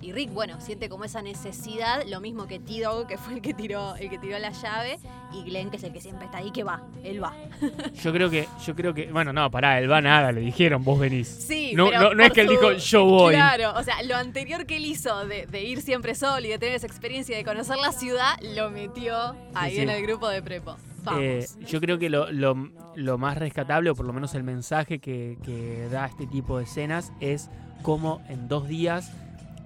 Y 0.01 0.11
Rick, 0.13 0.33
bueno, 0.33 0.59
siente 0.59 0.89
como 0.89 1.03
esa 1.05 1.21
necesidad, 1.21 2.03
lo 2.07 2.19
mismo 2.21 2.47
que 2.47 2.59
T-Dog, 2.59 3.07
que 3.07 3.17
fue 3.17 3.35
el 3.35 3.41
que 3.41 3.53
tiró, 3.53 3.95
el 3.97 4.09
que 4.09 4.17
tiró 4.17 4.39
la 4.39 4.49
llave, 4.49 4.97
y 5.31 5.43
Glenn, 5.43 5.69
que 5.69 5.77
es 5.77 5.83
el 5.83 5.93
que 5.93 6.01
siempre 6.01 6.25
está 6.25 6.39
ahí, 6.39 6.51
que 6.51 6.63
va, 6.63 6.81
él 7.03 7.23
va. 7.23 7.33
Yo 8.03 8.11
creo 8.11 8.29
que, 8.29 8.47
yo 8.65 8.75
creo 8.75 8.93
que, 8.93 9.11
bueno, 9.11 9.31
no, 9.31 9.49
pará, 9.51 9.79
él 9.79 9.89
va 9.91 10.01
nada, 10.01 10.31
le 10.31 10.41
dijeron, 10.41 10.83
vos 10.83 10.99
venís. 10.99 11.27
Sí, 11.27 11.73
No, 11.75 11.89
pero 11.89 12.01
no, 12.01 12.13
no 12.15 12.23
es 12.23 12.31
que 12.33 12.41
él 12.41 12.47
dijo, 12.47 12.71
yo 12.73 13.05
voy. 13.05 13.33
Claro, 13.35 13.73
o 13.77 13.83
sea, 13.83 14.01
lo 14.03 14.15
anterior 14.15 14.65
que 14.65 14.77
él 14.77 14.85
hizo 14.85 15.25
de, 15.27 15.45
de 15.45 15.63
ir 15.63 15.81
siempre 15.81 16.15
solo 16.15 16.45
y 16.47 16.49
de 16.49 16.57
tener 16.57 16.75
esa 16.75 16.87
experiencia 16.87 17.37
de 17.37 17.43
conocer 17.43 17.77
la 17.77 17.91
ciudad, 17.91 18.33
lo 18.55 18.69
metió 18.71 19.35
ahí 19.53 19.75
sí. 19.75 19.81
en 19.81 19.89
el 19.89 20.01
grupo 20.01 20.27
de 20.29 20.41
prepo. 20.41 20.75
Vamos. 21.03 21.21
Eh, 21.21 21.47
yo 21.67 21.79
creo 21.79 21.97
que 21.99 22.09
lo, 22.09 22.31
lo- 22.31 22.69
lo 22.95 23.17
más 23.17 23.37
rescatable, 23.37 23.89
o 23.89 23.95
por 23.95 24.05
lo 24.05 24.13
menos 24.13 24.33
el 24.35 24.43
mensaje 24.43 24.99
que, 24.99 25.37
que 25.43 25.87
da 25.91 26.05
este 26.07 26.27
tipo 26.27 26.57
de 26.57 26.63
escenas, 26.65 27.11
es 27.19 27.49
cómo 27.83 28.21
en 28.29 28.47
dos 28.47 28.67
días 28.67 29.11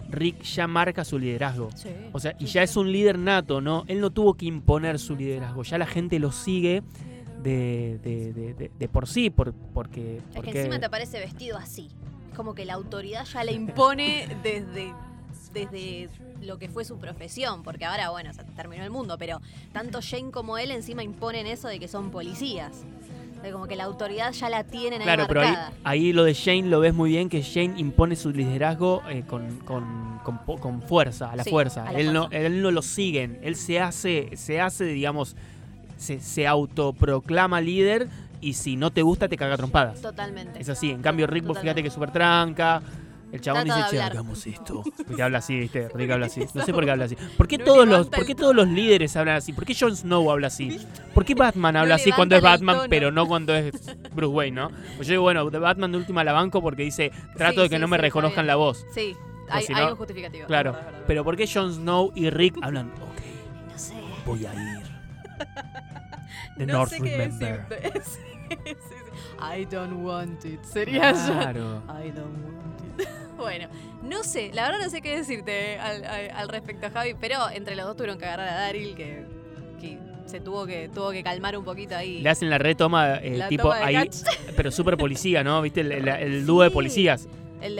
Rick 0.09 0.41
ya 0.43 0.67
marca 0.67 1.03
su 1.03 1.17
liderazgo. 1.19 1.69
Sí, 1.75 1.89
O 2.13 2.19
sea, 2.19 2.35
y 2.39 2.45
ya 2.45 2.63
es 2.63 2.75
un 2.77 2.91
líder 2.91 3.17
nato, 3.17 3.61
¿no? 3.61 3.83
Él 3.87 3.99
no 4.01 4.09
tuvo 4.11 4.33
que 4.35 4.45
imponer 4.45 4.99
su 4.99 5.15
liderazgo, 5.15 5.63
ya 5.63 5.77
la 5.77 5.85
gente 5.87 6.19
lo 6.19 6.31
sigue 6.31 6.83
de, 7.41 7.99
de- 8.03 8.33
de- 8.33 8.53
de- 8.53 8.71
de 8.77 8.87
por 8.89 9.07
sí, 9.07 9.29
por, 9.29 9.53
porque... 9.53 10.17
Es 10.17 10.23
porque 10.35 10.51
que 10.51 10.59
encima 10.61 10.79
te 10.79 10.85
aparece 10.85 11.19
vestido 11.19 11.57
así. 11.57 11.89
Es 12.31 12.35
como 12.35 12.55
que 12.55 12.65
la 12.65 12.73
autoridad 12.73 13.25
ya 13.25 13.43
le 13.43 13.51
impone 13.53 14.27
desde, 14.43 14.93
desde 15.53 16.09
lo 16.41 16.57
que 16.59 16.69
fue 16.69 16.83
su 16.85 16.97
profesión, 16.97 17.63
porque 17.63 17.85
ahora, 17.85 18.09
bueno, 18.09 18.33
se 18.33 18.43
terminó 18.43 18.83
el 18.83 18.89
mundo, 18.89 19.17
pero 19.17 19.41
tanto 19.73 19.99
Jane 20.01 20.31
como 20.31 20.57
él 20.57 20.71
encima 20.71 21.03
imponen 21.03 21.47
eso 21.47 21.67
de 21.67 21.79
que 21.79 21.87
son 21.87 22.11
policías. 22.11 22.83
Como 23.51 23.67
que 23.67 23.75
la 23.75 23.83
autoridad 23.85 24.31
ya 24.31 24.49
la 24.49 24.63
tienen 24.63 25.01
ahí 25.01 25.05
Claro, 25.05 25.25
pero 25.27 25.41
ahí, 25.41 25.53
ahí 25.83 26.13
lo 26.13 26.23
de 26.23 26.33
Shane 26.33 26.63
lo 26.69 26.79
ves 26.79 26.93
muy 26.93 27.09
bien, 27.11 27.29
que 27.29 27.41
Shane 27.41 27.79
impone 27.79 28.15
su 28.15 28.31
liderazgo 28.31 29.01
eh, 29.09 29.23
con, 29.27 29.57
con- 29.59 30.15
con 30.59 30.81
fuerza, 30.81 31.31
a 31.31 31.35
la 31.35 31.43
Sí, 31.43 31.49
fuerza. 31.51 31.83
a 31.87 31.91
la 31.91 31.99
él, 31.99 32.13
No, 32.13 32.27
él 32.31 32.61
no 32.61 32.71
lo 32.71 32.81
siguen, 32.81 33.39
él 33.43 33.55
se 33.55 33.79
hace, 33.79 34.29
se 34.35 34.59
hace, 34.59 34.85
digamos, 34.85 35.35
se, 35.97 36.19
se 36.19 36.47
autoproclama 36.47 37.61
líder 37.61 38.07
y 38.41 38.53
si 38.53 38.75
no 38.75 38.91
te 38.91 39.01
gusta 39.01 39.27
te 39.27 39.37
caga 39.37 39.55
trompadas. 39.57 40.01
Totalmente. 40.01 40.59
Es 40.61 40.69
así, 40.69 40.91
en 40.91 41.01
cambio 41.01 41.27
Rick, 41.27 41.45
fíjate 41.59 41.81
que 41.81 41.87
es 41.89 41.93
súper 41.93 42.11
tranca. 42.11 42.81
El 43.35 43.41
chabón 43.41 43.65
Trata 43.65 43.75
de 43.77 43.83
dice, 43.83 43.95
che, 43.95 44.01
hablar. 44.01 44.11
hagamos 44.17 44.47
esto. 44.47 44.83
Porque 45.07 45.23
habla 45.23 45.37
así, 45.39 45.59
¿viste? 45.59 45.89
Rick 45.93 46.11
habla 46.11 46.25
así. 46.27 46.45
No 46.53 46.63
sé 46.65 46.73
por 46.73 46.85
qué 46.85 46.91
habla 46.91 47.05
así. 47.05 47.15
¿Por 47.37 47.47
qué, 47.47 47.57
No 47.57 47.65
todos, 47.65 47.79
los, 47.79 47.87
levanta 47.89 48.09
¿por 48.11 48.19
el 48.21 48.27
qué 48.27 48.35
todos 48.35 48.55
los 48.55 48.67
líderes 48.67 49.15
hablan 49.17 49.35
así? 49.37 49.53
¿Por 49.53 49.65
qué 49.65 49.75
Jon 49.75 49.95
Snow 49.95 50.31
habla 50.31 50.47
así? 50.47 50.79
¿Por 51.13 51.25
qué 51.25 51.35
Batman 51.35 51.75
habla 51.77 51.95
así 51.95 52.11
cuando 52.11 52.35
es 52.35 52.39
el 52.39 52.43
Batman, 52.43 52.75
tono. 52.77 52.89
pero 52.89 53.11
no 53.11 53.27
cuando 53.27 53.53
es 53.55 53.73
Bruce 54.13 54.33
Wayne, 54.33 54.55
no? 54.61 54.71
Pues 54.95 55.07
yo 55.07 55.13
digo, 55.13 55.23
bueno, 55.23 55.49
de 55.49 55.59
Batman 55.59 55.91
de 55.91 55.97
última 55.97 56.23
la 56.23 56.31
banco 56.33 56.61
porque 56.61 56.83
dice, 56.83 57.11
trato 57.37 57.55
Sí, 57.55 57.61
de 57.63 57.69
que 57.69 57.75
sí, 57.75 57.81
no 57.81 57.87
me 57.87 57.95
sí, 57.95 57.99
está 57.99 58.01
reconozcan 58.07 58.43
bien. 58.43 58.47
la 58.47 58.55
voz. 58.55 58.85
Sí, 58.93 59.15
hay, 59.49 59.63
si 59.65 59.73
hay 59.73 59.85
no- 59.85 59.91
un 59.91 59.97
justificativo. 59.97 60.47
Claro. 60.47 60.71
Verdad, 60.73 60.85
verdad. 60.87 61.03
Pero 61.07 61.23
¿por 61.23 61.35
qué 61.35 61.47
Jon 61.53 61.73
Snow 61.73 62.11
y 62.15 62.29
Rick 62.29 62.55
hablan, 62.61 62.87
ok, 62.91 63.71
no 63.71 63.77
sé. 63.77 63.93
voy 64.25 64.45
a 64.45 64.53
ir? 64.53 64.85
The 66.57 66.65
no 66.65 66.73
North 66.73 66.91
sé 66.91 67.01
qué 67.01 67.17
Remember. 67.17 67.67
decirte. 67.67 68.01
Sí, 68.47 68.55
sí, 68.63 68.75
sí. 68.77 69.55
I 69.59 69.65
don't 69.65 70.05
want 70.05 70.45
it. 70.45 70.63
Sería 70.63 71.11
yo. 71.13 71.33
Claro. 71.33 71.81
I 71.89 72.11
don't 72.11 72.37
want 72.45 73.01
it. 73.01 73.07
Bueno, 73.37 73.67
no 74.03 74.23
sé, 74.23 74.51
la 74.53 74.63
verdad 74.69 74.85
no 74.85 74.89
sé 74.89 75.01
qué 75.01 75.17
decirte 75.17 75.77
al, 75.77 76.03
al- 76.05 76.31
al 76.31 76.49
respecto, 76.49 76.87
Javi, 76.93 77.15
pero 77.19 77.37
entre 77.53 77.75
los 77.75 77.85
dos 77.85 77.95
tuvieron 77.95 78.17
que 78.17 78.25
agarrar 78.25 78.47
a 78.49 78.55
Daryl, 78.55 78.95
que, 78.95 79.23
que 79.79 79.97
se 80.25 80.39
tuvo 80.39 80.65
que, 80.65 80.89
tuvo 80.93 81.11
que 81.11 81.21
calmar 81.23 81.57
un 81.57 81.63
poquito 81.65 81.95
ahí. 81.95 82.21
Le 82.21 82.29
hacen 82.29 82.49
la 82.49 82.57
retoma, 82.57 83.15
eh, 83.15 83.37
La 83.37 83.47
tipo 83.47 83.63
toma 83.63 83.75
ahí, 83.85 83.95
catch. 83.95 84.17
pero 84.55 84.71
súper 84.71 84.97
policía, 84.97 85.43
¿no? 85.43 85.61
¿Viste? 85.61 85.81
El, 85.81 85.91
el- 85.91 86.07
el 86.07 86.45
dúo 86.47 86.63
de 86.63 86.71
policías. 86.71 87.27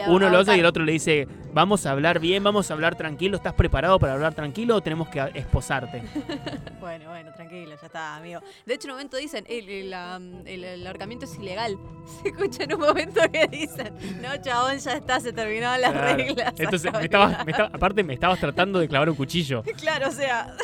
Uno 0.08 0.28
lo 0.30 0.38
hace 0.38 0.56
y 0.56 0.60
el 0.60 0.66
otro 0.66 0.84
le 0.84 0.92
dice, 0.92 1.26
vamos 1.52 1.86
a 1.86 1.90
hablar 1.92 2.18
bien, 2.20 2.42
vamos 2.44 2.70
a 2.70 2.74
hablar 2.74 2.94
tranquilo, 2.96 3.36
¿estás 3.36 3.54
preparado 3.54 3.98
para 3.98 4.14
hablar 4.14 4.34
tranquilo 4.34 4.76
o 4.76 4.80
tenemos 4.80 5.08
que 5.08 5.20
esposarte? 5.34 6.02
Bueno, 6.80 7.08
bueno, 7.10 7.32
tranquilo, 7.34 7.74
ya 7.80 7.86
está, 7.86 8.14
amigo. 8.16 8.40
De 8.64 8.74
hecho, 8.74 8.86
en 8.86 8.92
un 8.92 8.96
momento 8.98 9.16
dicen, 9.16 9.44
el, 9.48 9.68
el, 9.68 9.92
am, 9.92 10.46
el- 10.46 10.62
el 10.62 10.86
ahorcamiento 10.86 11.24
es 11.24 11.34
ilegal. 11.36 11.76
Se 12.22 12.28
escucha 12.28 12.62
en 12.62 12.74
un 12.74 12.80
momento 12.80 13.20
que 13.32 13.48
dicen, 13.48 13.92
no, 14.22 14.36
chabón, 14.40 14.78
ya 14.78 14.92
está, 14.92 15.18
se 15.18 15.32
terminaron 15.32 15.80
las 15.80 15.90
Claro. 15.92 16.16
reglas. 16.16 16.54
Entonces, 16.58 16.92
me 16.92 17.04
estabas- 17.04 17.44
me 17.44 17.50
estaba- 17.50 17.70
aparte 17.72 18.04
me 18.04 18.14
estabas 18.14 18.38
tratando 18.38 18.78
de 18.78 18.86
clavar 18.88 19.10
un 19.10 19.16
cuchillo. 19.16 19.62
Claro, 19.80 20.08
o 20.08 20.12
sea, 20.12 20.54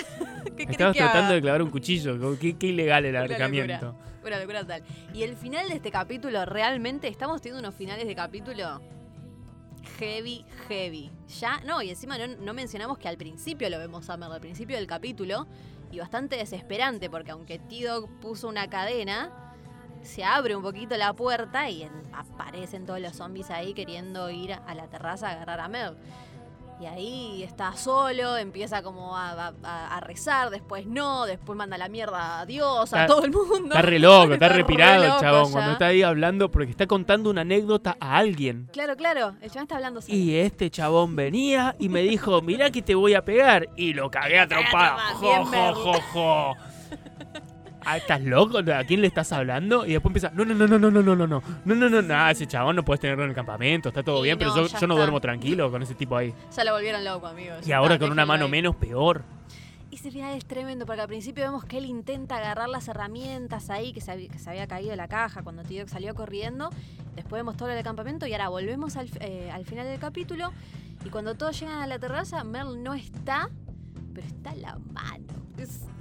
¿qué 0.56 0.64
Me 0.66 0.72
estabas 0.72 0.92
que 0.94 1.00
tratando 1.02 1.26
haga? 1.26 1.34
de 1.34 1.40
clavar 1.42 1.62
un 1.62 1.70
cuchillo. 1.70 2.38
Qué, 2.38 2.56
qué 2.56 2.66
ilegal 2.68 3.04
el 3.04 3.16
ahorcamiento. 3.16 3.96
Una 4.24 4.38
locura 4.38 4.60
total. 4.60 4.84
Y 5.12 5.24
el 5.24 5.36
final 5.36 5.68
de 5.68 5.74
este 5.74 5.90
capítulo, 5.90 6.44
realmente, 6.44 7.08
estamos 7.08 7.42
teniendo 7.42 7.66
unos 7.66 7.74
finales 7.76 8.06
de 8.06 8.14
capítulo 8.14 8.80
heavy, 9.98 10.44
heavy. 10.68 11.10
Ya, 11.40 11.60
no, 11.64 11.82
y 11.82 11.90
encima 11.90 12.16
no, 12.18 12.54
mencionamos 12.54 12.98
que 12.98 13.08
al 13.08 13.16
principio 13.16 13.68
lo 13.70 13.78
vemos 13.78 14.08
a 14.08 14.12
Summer, 14.14 14.30
al 14.30 14.40
principio 14.40 14.76
del 14.76 14.86
capítulo, 14.86 15.46
y 15.90 15.98
bastante 15.98 16.36
desesperante, 16.36 17.10
porque 17.10 17.32
aunque 17.32 17.58
T-Dog 17.58 18.08
puso 18.20 18.48
una 18.48 18.68
cadena, 18.68 19.30
se 20.02 20.24
abre 20.24 20.56
un 20.56 20.62
poquito 20.62 20.96
la 20.96 21.12
puerta 21.12 21.68
y 21.70 21.82
en- 21.82 21.92
aparecen 22.12 22.86
todos 22.86 23.00
los 23.00 23.14
zombies 23.16 23.50
ahí 23.50 23.74
queriendo 23.74 24.30
ir 24.30 24.52
a 24.52 24.74
la 24.74 24.88
terraza 24.88 25.28
a 25.28 25.32
agarrar 25.32 25.60
a 25.60 25.68
Mel. 25.68 25.96
Y 26.82 26.86
ahí 26.86 27.42
está 27.44 27.76
solo, 27.76 28.36
empieza 28.36 28.82
como 28.82 29.16
a, 29.16 29.30
a- 29.30 29.52
a- 29.62 29.96
a 29.98 30.00
rezar, 30.00 30.50
después 30.50 30.84
no, 30.84 31.26
después 31.26 31.56
manda 31.56 31.78
la 31.78 31.88
mierda 31.88 32.40
a 32.40 32.46
Dios, 32.46 32.92
a 32.92 33.06
todo 33.06 33.24
el 33.24 33.30
mundo. 33.30 33.68
Está 33.68 33.82
re 33.82 34.00
loco, 34.00 34.32
está, 34.34 34.46
Está 34.58 34.58
el 35.16 35.20
chabón 35.20 35.44
ya. 35.46 35.52
cuando 35.52 35.72
está 35.72 35.86
ahí 35.86 36.02
hablando 36.02 36.50
porque 36.50 36.72
está 36.72 36.88
contando 36.88 37.30
una 37.30 37.42
anécdota 37.42 37.96
a 38.00 38.16
alguien. 38.16 38.68
Claro, 38.72 38.96
claro, 38.96 39.34
el 39.40 39.50
chabón 39.50 39.62
está 39.62 39.76
hablando 39.76 40.02
solo. 40.02 40.12
Y 40.12 40.34
este 40.34 40.70
chabón 40.70 41.14
venía 41.14 41.76
y 41.78 41.88
me 41.88 42.02
dijo, 42.02 42.42
mirá 42.42 42.70
que 42.70 42.82
te 42.82 42.96
voy 42.96 43.14
a 43.14 43.24
pegar. 43.24 43.68
Y 43.76 43.92
lo 43.94 44.10
cagué 44.10 44.40
a 44.40 44.48
trompadas, 44.48 45.12
Jo, 45.14 45.44
jo, 45.44 45.74
jo, 45.74 46.00
jo. 46.12 46.54
Ah, 47.84 47.96
¿Estás 47.96 48.20
loco? 48.22 48.58
¿A 48.58 48.84
quién 48.84 49.00
le 49.00 49.06
estás 49.08 49.32
hablando? 49.32 49.84
Y 49.86 49.92
después 49.92 50.10
empieza, 50.10 50.30
no, 50.34 50.44
no, 50.44 50.54
no, 50.54 50.66
no, 50.66 50.78
no, 50.78 50.90
no, 50.90 51.02
no, 51.02 51.14
no, 51.14 51.26
no, 51.26 51.42
no, 51.64 51.74
no, 51.74 51.88
no, 51.90 52.02
no, 52.02 52.28
ese 52.30 52.46
chabón 52.46 52.76
no 52.76 52.84
puedes 52.84 53.00
tenerlo 53.00 53.24
en 53.24 53.30
el 53.30 53.34
campamento, 53.36 53.88
está 53.88 54.02
todo 54.02 54.20
Y 54.20 54.28
bien, 54.28 54.38
pero 54.38 54.50
no, 54.50 54.56
yo, 54.62 54.66
ya 54.68 54.78
yo 54.80 54.86
no 54.86 54.94
duermo 54.96 55.20
tranquilo 55.20 55.70
con 55.70 55.82
ese 55.82 55.94
tipo 55.94 56.16
ahí. 56.16 56.32
Ya 56.56 56.64
lo 56.64 56.72
volvieron 56.72 57.04
loco, 57.04 57.26
amigos. 57.26 57.66
Y 57.66 57.72
ahora 57.72 57.98
con 57.98 58.10
una 58.10 58.24
mano 58.26 58.44
ahí. 58.46 58.50
menos, 58.50 58.76
peor. 58.76 59.22
Ese 59.90 60.10
final 60.10 60.34
es 60.34 60.46
tremendo 60.46 60.86
porque 60.86 61.02
al 61.02 61.08
principio 61.08 61.44
vemos 61.44 61.64
que 61.66 61.76
él 61.76 61.84
intenta 61.84 62.36
agarrar 62.38 62.68
las 62.70 62.88
herramientas 62.88 63.68
ahí, 63.68 63.92
que 63.92 64.00
se 64.00 64.10
había, 64.10 64.28
que 64.30 64.38
se 64.38 64.48
había 64.48 64.66
caído 64.66 64.96
la 64.96 65.06
caja 65.06 65.42
cuando 65.42 65.62
T-Dog 65.64 65.88
salió 65.90 66.14
corriendo. 66.14 66.70
después 67.14 67.40
vemos 67.40 67.58
todo 67.58 67.68
el 67.68 67.82
campamento 67.84 68.26
y 68.26 68.32
ahora 68.32 68.48
volvemos 68.48 68.96
al, 68.96 69.10
eh, 69.20 69.50
al 69.52 69.66
final 69.66 69.86
del 69.86 69.98
capítulo. 69.98 70.50
Y 71.04 71.10
cuando 71.10 71.34
todos 71.34 71.60
llegan 71.60 71.80
a 71.82 71.86
la 71.86 71.98
terraza, 71.98 72.42
Merle 72.42 72.78
no 72.78 72.94
está, 72.94 73.50
pero 74.14 74.26
está 74.26 74.54
la 74.54 74.78
mano. 74.92 75.26
Es- 75.58 75.82
¡ah! 75.82 75.92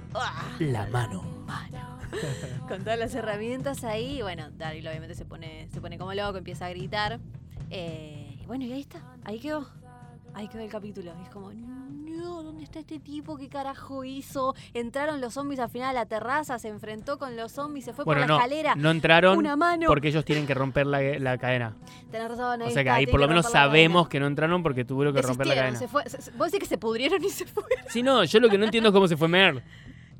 La 0.58 0.86
mano. 0.86 1.22
mano. 1.46 1.98
Con 2.68 2.80
todas 2.80 2.98
las 2.98 3.14
herramientas 3.14 3.84
ahí. 3.84 4.20
Bueno, 4.22 4.50
Daryl 4.58 4.86
obviamente 4.86 5.14
se 5.14 5.24
pone, 5.24 5.68
se 5.72 5.80
pone 5.80 5.98
como 5.98 6.12
loco, 6.14 6.38
empieza 6.38 6.66
a 6.66 6.70
gritar. 6.70 7.20
Eh, 7.70 8.36
y 8.42 8.46
bueno, 8.46 8.64
y 8.64 8.72
ahí 8.72 8.80
está. 8.82 9.00
Ahí 9.24 9.38
quedó. 9.38 9.66
Ahí 10.34 10.48
quedó 10.48 10.62
el 10.62 10.70
capítulo. 10.70 11.12
Y 11.18 11.22
es 11.24 11.28
como, 11.30 11.52
no, 11.52 12.42
¿dónde 12.42 12.64
está 12.64 12.78
este 12.80 12.98
tipo? 12.98 13.36
¿Qué 13.36 13.48
carajo 13.48 14.04
hizo? 14.04 14.54
Entraron 14.72 15.20
los 15.20 15.34
zombies 15.34 15.60
al 15.60 15.68
final 15.68 15.90
a 15.90 15.92
la 16.00 16.06
terraza, 16.06 16.58
se 16.58 16.68
enfrentó 16.68 17.18
con 17.18 17.36
los 17.36 17.52
zombies, 17.52 17.84
se 17.86 17.92
fue 17.92 18.04
Bueno, 18.06 18.20
por 18.22 18.28
la 18.28 18.34
no, 18.34 18.36
escalera. 18.40 18.74
no 18.74 18.90
entraron 18.90 19.36
Una 19.38 19.56
mano. 19.56 19.86
porque 19.88 20.08
ellos 20.08 20.24
tienen 20.24 20.46
que 20.46 20.54
romper 20.54 20.86
la, 20.86 21.00
la 21.18 21.36
cadena. 21.38 21.76
Tenés 22.10 22.28
razón, 22.30 22.62
ahí 22.62 22.68
O 22.68 22.70
sea 22.70 22.82
que 22.84 22.90
ahí 22.90 23.06
por 23.06 23.20
lo 23.20 23.28
menos 23.28 23.50
sabemos 23.50 24.08
que 24.08 24.20
no 24.20 24.26
entraron 24.26 24.62
porque 24.62 24.84
tuvieron 24.86 25.14
que 25.14 25.20
romper 25.22 25.46
la 25.46 25.54
cadena. 25.54 25.78
se 25.78 25.88
fue, 25.88 26.08
se- 26.08 26.22
se- 26.22 26.30
vos 26.32 26.46
decís 26.50 26.60
que 26.60 26.66
se 26.66 26.78
pudrieron 26.78 27.22
y 27.22 27.28
se 27.28 27.44
fueron. 27.46 27.84
Sí, 27.88 28.02
no, 28.02 28.24
yo 28.24 28.40
lo 28.40 28.48
que 28.48 28.56
no 28.58 28.64
entiendo 28.64 28.88
es 28.88 28.92
cómo 28.94 29.08
se 29.08 29.16
fue 29.18 29.28
Mer. 29.28 29.62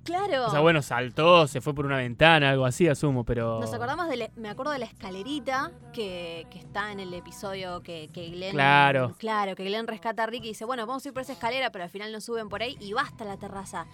Claro. 0.05 0.47
O 0.47 0.51
sea, 0.51 0.61
bueno, 0.61 0.83
saltó, 0.83 1.47
se 1.47 1.61
fue 1.61 1.75
por 1.75 1.87
una 1.87 1.97
ventana, 1.99 2.51
algo 2.51 2.65
así, 2.67 2.89
asumo, 2.89 3.25
pero. 3.25 3.61
Nos 3.61 3.73
acordamos 3.73 4.09
de, 4.09 4.17
la- 4.17 4.31
me 4.37 4.49
acuerdo 4.49 4.73
de 4.73 4.79
la 4.81 4.87
escalerita 4.87 5.71
que, 5.93 6.47
que 6.51 6.59
está 6.59 6.91
en 6.93 6.99
el 7.01 7.15
episodio 7.15 7.83
que, 7.83 8.11
que 8.13 8.29
Glenn. 8.31 8.53
Claro. 8.53 9.15
Claro, 9.19 9.55
que 9.55 9.65
Glenn 9.65 9.87
rescata 9.87 10.25
a 10.25 10.27
Rick 10.27 10.45
y 10.45 10.49
dice, 10.49 10.65
bueno, 10.65 10.87
vamos 10.87 11.05
a 11.05 11.09
ir 11.09 11.13
por 11.15 11.23
esa 11.23 11.33
escalera, 11.35 11.71
pero 11.71 11.85
al 11.85 11.91
final 11.91 12.11
no 12.13 12.21
suben 12.21 12.49
por 12.49 12.63
ahí 12.63 12.77
y 12.81 12.93
basta 12.93 13.25
la 13.25 13.37
terraza. 13.37 13.87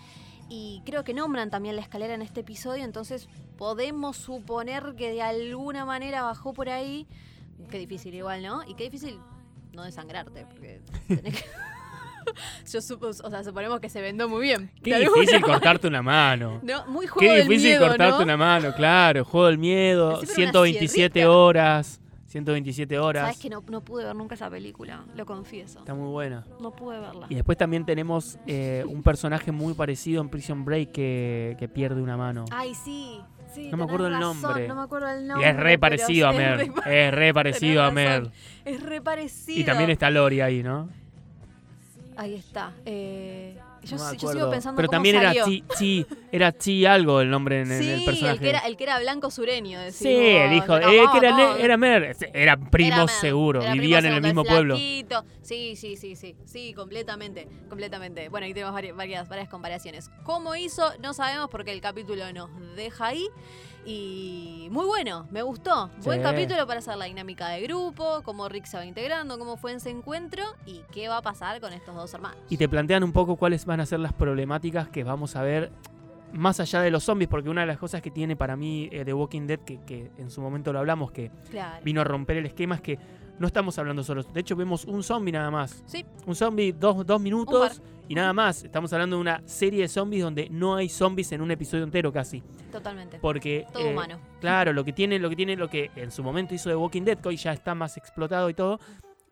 Y 0.48 0.82
creo 0.86 1.04
que 1.04 1.12
nombran 1.12 1.50
también 1.50 1.76
la 1.76 1.82
escalera 1.82 2.14
en 2.14 2.22
este 2.22 2.40
episodio, 2.40 2.82
entonces 2.84 3.28
podemos 3.58 4.16
suponer 4.16 4.94
que 4.96 5.10
de 5.12 5.20
alguna 5.20 5.84
manera 5.84 6.22
bajó 6.22 6.54
por 6.54 6.70
ahí. 6.70 7.06
Qué 7.70 7.78
difícil 7.78 8.14
igual, 8.14 8.42
¿no? 8.42 8.62
Y 8.66 8.74
qué 8.74 8.84
difícil 8.84 9.20
no 9.72 9.82
desangrarte, 9.82 10.46
porque 10.46 10.80
tenés 11.06 11.34
que... 11.42 11.44
Yo 12.72 12.80
supo, 12.80 13.06
o 13.08 13.12
sea, 13.12 13.44
suponemos 13.44 13.80
que 13.80 13.88
se 13.88 14.00
vendó 14.00 14.28
muy 14.28 14.42
bien. 14.42 14.70
Qué 14.82 14.94
alguna 14.94 15.20
difícil 15.22 15.42
cortarte 15.42 15.86
una 15.86 16.02
mano. 16.02 16.60
No, 16.68 16.86
muy 16.86 17.06
juego 17.06 17.20
Qué 17.32 17.38
del 17.38 17.48
difícil 17.48 17.70
miedo, 17.70 17.88
cortarte 17.88 18.18
¿no? 18.18 18.24
una 18.24 18.36
mano, 18.36 18.74
claro. 18.74 19.24
Juego 19.24 19.46
del 19.46 19.58
miedo, 19.58 20.20
Encima 20.20 20.32
era 20.32 20.42
una 20.42 20.52
127 20.52 21.12
sierrita. 21.20 21.30
horas. 21.32 22.00
127 22.26 22.98
horas. 22.98 23.22
Sabes 23.22 23.38
que 23.38 23.48
no, 23.48 23.64
no 23.68 23.80
pude 23.80 24.04
ver 24.04 24.14
nunca 24.14 24.34
esa 24.34 24.50
película, 24.50 25.02
lo 25.16 25.24
confieso. 25.24 25.78
Está 25.78 25.94
muy 25.94 26.08
buena. 26.10 26.44
No 26.60 26.72
pude 26.72 27.00
verla. 27.00 27.26
Y 27.30 27.34
después 27.34 27.56
también 27.56 27.86
tenemos 27.86 28.38
eh, 28.46 28.84
un 28.86 29.02
personaje 29.02 29.50
muy 29.50 29.72
parecido 29.72 30.20
en 30.20 30.28
Prison 30.28 30.62
Break 30.62 30.92
que, 30.92 31.56
que 31.58 31.68
pierde 31.68 32.02
una 32.02 32.18
mano. 32.18 32.44
Ay, 32.50 32.74
sí. 32.74 33.18
sí 33.54 33.70
No 33.70 33.78
me 33.78 33.84
acuerdo 33.84 34.08
el 34.08 34.18
nombre. 34.20 34.68
No 34.68 34.74
me 34.74 34.82
acuerdo 34.82 35.08
el 35.08 35.24
y 35.24 35.26
nombre. 35.26 35.48
es 35.48 35.56
re 35.56 35.78
parecido 35.78 36.28
a 36.28 36.32
es 36.32 36.36
Mer. 36.36 36.70
Es 36.86 37.14
re 37.14 37.32
parecido 37.32 37.82
a 37.82 37.90
Mer. 37.90 38.30
Es 38.66 38.82
re 38.82 39.00
parecido. 39.00 39.58
Y 39.60 39.64
también 39.64 39.88
está 39.88 40.10
Lori 40.10 40.42
ahí, 40.42 40.62
¿no? 40.62 40.90
Ahí 42.18 42.34
está. 42.34 42.72
Eh, 42.84 43.56
yo, 43.84 43.96
No 43.96 44.12
yo 44.14 44.28
sigo 44.32 44.50
pensando 44.50 44.76
Pero 44.76 44.88
cómo 44.88 44.96
también 44.96 45.14
era 45.16 45.28
salió. 45.28 45.44
Chi, 45.46 45.64
Chi- 45.78 46.06
era 46.32 46.50
Chi 46.52 46.84
algo 46.84 47.20
el 47.20 47.30
nombre 47.30 47.60
en, 47.62 47.70
el 47.70 48.04
personaje. 48.04 48.34
el 48.34 48.40
que, 48.40 48.48
era, 48.48 48.58
el 48.58 48.76
que 48.76 48.82
era 48.82 48.98
blanco 48.98 49.30
sureño. 49.30 49.78
decís 49.78 49.98
Sí, 49.98 50.12
vos. 50.14 50.22
el 50.24 50.52
hijo. 50.54 50.80
No, 50.80 50.88
eh, 50.90 51.00
que 51.12 51.18
era, 51.18 51.56
era 51.58 51.76
Mer. 51.76 52.16
Era 52.34 52.56
Mer, 52.56 53.08
seguro. 53.08 53.60
era 53.60 53.70
primo 53.70 53.82
Vivían 53.82 54.04
en 54.06 54.14
el 54.14 54.20
mismo 54.22 54.42
pueblo. 54.44 54.76
Sí, 54.76 55.76
sí, 55.76 55.96
sí, 55.96 56.16
sí. 56.16 56.34
Sí, 56.44 56.74
completamente. 56.74 57.46
Completamente. 57.68 58.28
Bueno, 58.30 58.46
ahí 58.46 58.52
tenemos 58.52 58.74
varias, 58.74 58.96
varias, 58.96 59.28
varias 59.28 59.48
comparaciones. 59.48 60.10
¿Cómo 60.24 60.56
hizo? 60.56 60.92
No 61.00 61.14
sabemos 61.14 61.48
porque 61.50 61.70
el 61.72 61.80
capítulo 61.80 62.32
nos 62.32 62.50
deja 62.74 63.06
ahí. 63.06 63.28
Y 63.90 64.68
muy 64.70 64.84
bueno, 64.84 65.26
me 65.30 65.40
gustó. 65.40 65.88
Buen 66.04 66.20
capítulo 66.20 66.66
para 66.66 66.80
hacer 66.80 66.94
la 66.98 67.06
dinámica 67.06 67.48
de 67.48 67.62
grupo, 67.62 68.20
cómo 68.22 68.46
Rick 68.46 68.66
se 68.66 68.76
va 68.76 68.84
integrando, 68.84 69.38
cómo 69.38 69.56
fue 69.56 69.72
ese 69.72 69.88
encuentro 69.88 70.42
y 70.66 70.82
qué 70.92 71.08
va 71.08 71.16
a 71.16 71.22
pasar 71.22 71.58
con 71.62 71.72
estos 71.72 71.94
dos 71.94 72.12
hermanos. 72.12 72.38
Y 72.50 72.58
te 72.58 72.68
plantean 72.68 73.02
un 73.02 73.14
poco 73.14 73.36
cuáles 73.36 73.64
van 73.64 73.80
a 73.80 73.86
ser 73.86 74.00
las 74.00 74.12
problemáticas 74.12 74.90
que 74.90 75.04
vamos 75.04 75.36
a 75.36 75.42
ver 75.42 75.72
más 76.32 76.60
allá 76.60 76.80
de 76.82 76.90
los 76.90 77.04
zombies, 77.04 77.28
porque 77.28 77.48
una 77.48 77.62
de 77.62 77.66
las 77.66 77.78
cosas 77.78 78.02
que 78.02 78.10
tiene 78.10 78.36
para 78.36 78.56
mí 78.56 78.88
eh, 78.92 79.04
The 79.04 79.14
Walking 79.14 79.46
Dead, 79.46 79.60
que, 79.60 79.80
que 79.84 80.10
en 80.18 80.30
su 80.30 80.40
momento 80.40 80.72
lo 80.72 80.78
hablamos, 80.80 81.10
que 81.10 81.30
Claro. 81.50 81.82
vino 81.84 82.00
a 82.00 82.04
romper 82.04 82.36
el 82.38 82.46
esquema, 82.46 82.74
es 82.76 82.80
que 82.80 82.98
no 83.38 83.46
estamos 83.46 83.78
hablando 83.78 84.02
solo. 84.02 84.22
De 84.24 84.40
hecho, 84.40 84.56
vemos 84.56 84.84
un 84.84 85.02
zombie 85.02 85.30
nada 85.32 85.50
más. 85.50 85.82
Sí, 85.86 86.04
Un 86.26 86.34
zombie, 86.34 86.72
dos, 86.72 87.06
dos 87.06 87.20
minutos 87.20 87.80
y 88.08 88.14
nada 88.16 88.32
más. 88.32 88.64
Estamos 88.64 88.92
hablando 88.92 89.14
de 89.14 89.20
una 89.20 89.42
serie 89.46 89.82
de 89.82 89.88
zombies 89.88 90.24
donde 90.24 90.48
no 90.50 90.74
hay 90.74 90.88
zombies 90.88 91.30
en 91.30 91.40
un 91.40 91.50
episodio 91.52 91.84
entero 91.84 92.12
casi. 92.12 92.42
totalmente. 92.72 93.18
Porque. 93.20 93.64
Todo 93.72 93.84
eh, 93.86 93.92
humano. 93.92 94.18
Claro, 94.40 94.72
lo 94.72 94.84
que 94.84 94.92
tiene, 94.92 95.20
lo 95.20 95.30
que 95.30 95.36
tiene, 95.36 95.54
lo 95.54 95.68
que 95.70 95.90
en 95.94 96.10
su 96.10 96.24
momento 96.24 96.52
hizo 96.52 96.68
The 96.68 96.74
Walking 96.74 97.02
Dead, 97.02 97.18
que 97.18 97.28
hoy 97.28 97.36
ya 97.36 97.52
está 97.52 97.76
más 97.76 97.96
explotado 97.96 98.50
y 98.50 98.54
todo, 98.54 98.80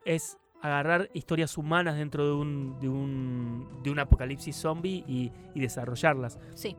es 0.04 0.38
agarrar 0.66 1.08
historias 1.14 1.56
humanas 1.58 1.96
dentro 1.96 2.24
de 2.26 2.32
un, 2.32 2.76
de 2.80 2.88
un, 2.88 3.66
de 3.82 3.90
un 3.90 3.98
apocalipsis 3.98 4.56
zombie 4.56 5.04
y, 5.06 5.30
y 5.54 5.60
desarrollarlas. 5.60 6.38
Sí. 6.54 6.76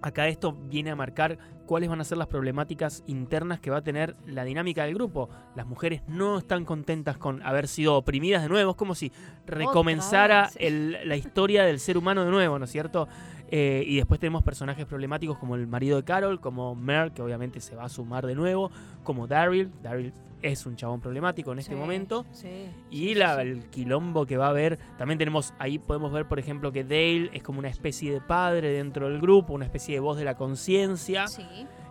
Acá 0.00 0.28
esto 0.28 0.52
viene 0.52 0.90
a 0.92 0.96
marcar 0.96 1.38
cuáles 1.66 1.88
van 1.88 2.00
a 2.00 2.04
ser 2.04 2.18
las 2.18 2.28
problemáticas 2.28 3.02
internas 3.08 3.58
que 3.58 3.68
va 3.70 3.78
a 3.78 3.82
tener 3.82 4.14
la 4.26 4.44
dinámica 4.44 4.84
del 4.84 4.94
grupo. 4.94 5.28
Las 5.56 5.66
mujeres 5.66 6.02
no 6.06 6.38
están 6.38 6.64
contentas 6.64 7.18
con 7.18 7.42
haber 7.42 7.66
sido 7.66 7.96
oprimidas 7.96 8.42
de 8.42 8.48
nuevo. 8.48 8.70
Es 8.70 8.76
como 8.76 8.94
si 8.94 9.10
recomenzara 9.44 10.50
el- 10.56 10.98
la 11.08 11.16
historia 11.16 11.64
del 11.64 11.80
ser 11.80 11.98
humano 11.98 12.24
de 12.24 12.30
nuevo, 12.30 12.58
¿no 12.58 12.64
es 12.64 12.70
cierto? 12.70 13.08
Eh, 13.50 13.82
y 13.86 13.96
después 13.96 14.20
tenemos 14.20 14.42
personajes 14.42 14.84
problemáticos 14.86 15.38
como 15.38 15.54
el 15.54 15.66
marido 15.66 15.96
de 15.96 16.04
Carol, 16.04 16.40
como 16.40 16.74
Mer, 16.74 17.12
que 17.12 17.22
obviamente 17.22 17.60
se 17.60 17.74
va 17.74 17.84
a 17.84 17.88
sumar 17.88 18.26
de 18.26 18.34
nuevo, 18.34 18.70
como 19.04 19.26
Daryl. 19.26 19.70
Daryl 19.82 20.12
es 20.42 20.66
un 20.66 20.76
chabón 20.76 21.00
problemático 21.00 21.52
en 21.52 21.58
este 21.58 21.72
Sí, 21.74 21.80
momento. 21.80 22.24
Sí. 22.30 22.66
Y 22.90 23.14
la- 23.14 23.40
el 23.42 23.64
quilombo 23.70 24.26
que 24.26 24.36
va 24.36 24.46
a 24.46 24.50
haber, 24.50 24.78
también 24.98 25.18
tenemos, 25.18 25.52
ahí 25.58 25.78
podemos 25.78 26.12
ver, 26.12 26.26
por 26.28 26.38
ejemplo, 26.38 26.70
que 26.72 26.84
Dale 26.84 27.30
es 27.32 27.42
como 27.42 27.58
una 27.58 27.68
especie 27.68 28.12
de 28.12 28.20
padre 28.20 28.70
dentro 28.70 29.08
del 29.08 29.20
grupo, 29.20 29.54
una 29.54 29.64
especie 29.64 29.94
de 29.94 30.00
voz 30.00 30.18
de 30.18 30.24
la 30.24 30.36
conciencia. 30.36 31.26
Sí. 31.26 31.44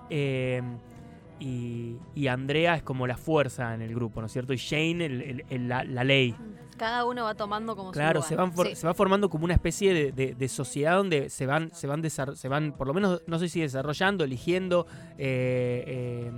eh, 0.10 0.62
y, 1.40 1.98
y 2.16 2.28
Andrea 2.28 2.76
es 2.76 2.84
como 2.84 3.06
la 3.08 3.18
fuerza 3.18 3.74
en 3.74 3.82
el 3.82 3.94
grupo, 3.94 4.20
¿no 4.22 4.28
es 4.28 4.34
cierto? 4.34 4.54
Y 4.54 4.58
Shane 4.58 5.06
el- 5.06 5.22
el- 5.22 5.46
el- 5.50 5.68
la, 5.68 5.84
la 5.84 6.04
ley. 6.04 6.36
Cada 6.78 7.06
uno 7.06 7.24
va 7.24 7.34
tomando 7.36 7.76
como 7.76 7.92
Claro, 7.92 8.22
su 8.22 8.30
se, 8.30 8.36
lugar. 8.36 8.68
Sí. 8.68 8.76
se 8.76 8.86
va 8.88 8.94
formando 8.94 9.30
como 9.30 9.46
una 9.46 9.54
especie 9.56 9.94
de, 9.94 10.12
de- 10.12 10.36
de 10.36 10.48
sociedad 10.48 10.96
donde 10.98 11.30
se 11.30 11.46
van, 11.48 11.72
se 11.74 11.88
van, 11.88 12.04
se 12.10 12.48
van, 12.48 12.72
por 12.74 12.86
lo 12.88 12.94
menos, 12.94 13.24
no 13.28 13.40
sé 13.40 13.50
si 13.50 13.62
desarrollando, 13.62 14.24
eligiendo, 14.24 14.86
eh, 15.18 15.84
eh, 15.88 16.32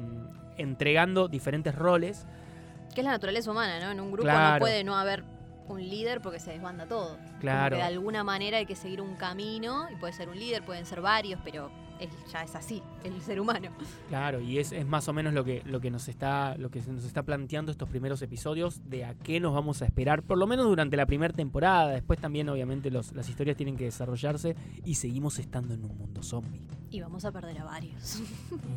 entregando 0.58 1.28
diferentes 1.28 1.76
roles. 1.76 2.26
Que 2.94 3.02
es 3.02 3.06
la 3.06 3.12
naturaleza 3.12 3.52
humana, 3.52 3.80
¿no? 3.80 3.92
En 3.92 4.00
un 4.00 4.08
grupo 4.12 4.24
Claro. 4.24 4.56
no 4.56 4.60
puede 4.60 4.84
no 4.84 4.96
haber 4.98 5.24
un 5.68 5.82
líder 5.88 6.22
porque 6.22 6.40
se 6.40 6.52
desbanda 6.52 6.88
todo. 6.88 7.18
Claro. 7.40 7.76
que 7.78 7.82
de 7.84 7.88
alguna 7.88 8.24
manera 8.24 8.58
hay 8.58 8.66
que 8.66 8.76
seguir 8.76 9.00
un 9.02 9.16
camino 9.16 9.88
y 9.92 9.96
puede 9.96 10.12
ser 10.14 10.28
un 10.30 10.38
líder, 10.38 10.64
pueden 10.64 10.86
ser 10.86 11.00
varios, 11.00 11.40
pero 11.44 11.70
es- 12.00 12.32
ya 12.32 12.44
es 12.44 12.56
así, 12.56 12.82
el 13.04 13.20
ser 13.22 13.40
humano. 13.40 13.70
Claro, 14.08 14.40
y 14.42 14.58
es, 14.60 14.72
es 14.72 14.86
más 14.86 15.08
o 15.08 15.14
menos 15.14 15.34
lo 15.34 15.44
que, 15.44 15.62
lo 15.66 15.80
que 15.82 15.92
nos 15.92 16.08
está, 16.08 16.56
lo 16.58 16.70
que 16.72 16.82
se 16.82 16.92
nos 16.92 17.04
está 17.04 17.24
planteando 17.24 17.72
estos 17.72 17.90
primeros 17.90 18.22
episodios 18.22 18.82
de 18.90 19.06
a 19.06 19.14
qué 19.16 19.40
nos 19.40 19.54
vamos 19.54 19.82
a 19.82 19.86
esperar, 19.86 20.24
por 20.24 20.38
lo 20.38 20.48
menos 20.48 20.66
durante 20.66 20.98
la 20.98 21.06
primera 21.06 21.34
temporada. 21.34 21.90
Después 21.92 22.20
también, 22.20 22.50
obviamente, 22.50 22.90
los- 22.92 23.14
las 23.14 23.30
historias 23.30 23.58
tienen 23.58 23.78
que 23.78 23.86
desarrollarse 23.86 24.56
y 24.86 24.96
seguimos 24.96 25.40
estando 25.40 25.74
en 25.74 25.84
un 25.86 25.98
mundo 25.98 26.24
zombie. 26.24 26.62
Y 26.92 27.02
vamos 27.02 27.24
a 27.26 27.32
perder 27.32 27.60
a 27.60 27.66
varios. 27.66 28.22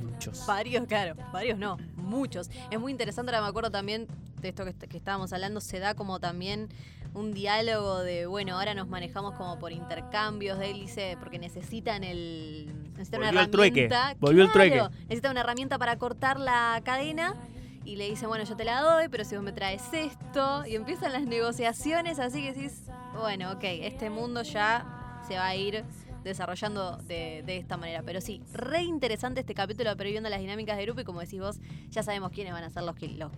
Muchos. 0.03 0.45
varios, 0.47 0.87
claro. 0.87 1.15
Varios 1.33 1.59
no, 1.59 1.79
muchos. 1.97 2.51
Es 2.71 2.79
muy 2.79 2.93
interesante, 2.93 3.31
ahora 3.31 3.43
me 3.43 3.49
acuerdo 3.49 3.71
también 3.71 4.07
de 4.41 4.49
esto 4.49 4.65
que, 4.65 4.75
que 4.75 4.97
estábamos 4.97 5.33
hablando, 5.33 5.61
se 5.61 5.79
da 5.79 5.95
como 5.95 6.21
también 6.21 6.69
un 7.15 7.33
diálogo 7.33 8.01
de, 8.01 8.27
bueno, 8.27 8.57
ahora 8.57 8.75
nos 8.75 8.89
manejamos 8.89 9.35
como 9.35 9.59
por 9.59 9.73
intercambios 9.73 10.59
de 10.59 10.71
hélice 10.71 11.17
porque 11.21 11.39
necesitan 11.39 12.05
el... 12.05 12.73
Necesitan 12.93 13.21
una 13.21 13.29
Volvió 13.29 13.41
el 13.43 13.51
trueque, 13.51 13.91
volvió 14.19 14.45
el 14.45 14.53
trueque. 14.53 14.77
Claro, 14.77 14.95
Necesitan 15.03 15.33
una 15.33 15.41
herramienta 15.41 15.79
para 15.79 15.97
cortar 15.99 16.39
la 16.39 16.81
cadena 16.85 17.37
y 17.85 17.97
le 17.97 18.09
dicen, 18.09 18.29
bueno, 18.29 18.45
yo 18.45 18.57
te 18.57 18.65
la 18.65 18.81
doy, 18.81 19.09
pero 19.09 19.25
si 19.25 19.35
vos 19.35 19.45
me 19.45 19.53
traes 19.53 19.83
esto, 19.93 20.65
y 20.67 20.77
empiezan 20.77 21.13
las 21.13 21.25
negociaciones, 21.25 22.19
así 22.19 22.43
que 22.43 22.53
decís, 22.53 22.85
bueno, 23.15 23.53
ok, 23.53 23.65
este 23.65 24.09
mundo 24.09 24.43
ya 24.43 25.21
se 25.27 25.35
va 25.35 25.47
a 25.47 25.57
ir 25.57 25.85
desarrollando 26.23 26.97
de, 26.99 27.43
de 27.45 27.57
esta 27.57 27.77
manera. 27.77 28.03
Pero 28.05 28.21
sí, 28.21 28.43
re 28.53 28.83
interesante 28.83 29.41
este 29.41 29.55
capítulo, 29.55 29.97
pero 29.97 30.11
viendo 30.11 30.29
las 30.29 30.41
dinámicas 30.41 30.77
de 30.77 30.85
grupo 30.85 31.01
y 31.01 31.05
como 31.05 31.21
decís 31.21 31.41
vos, 31.41 31.59
ya 31.91 32.03
sabemos 32.03 32.31
quiénes 32.33 32.53
van 32.53 32.65
a 32.65 32.71
ser 32.71 32.83
los, 32.83 32.97
los 33.01 33.33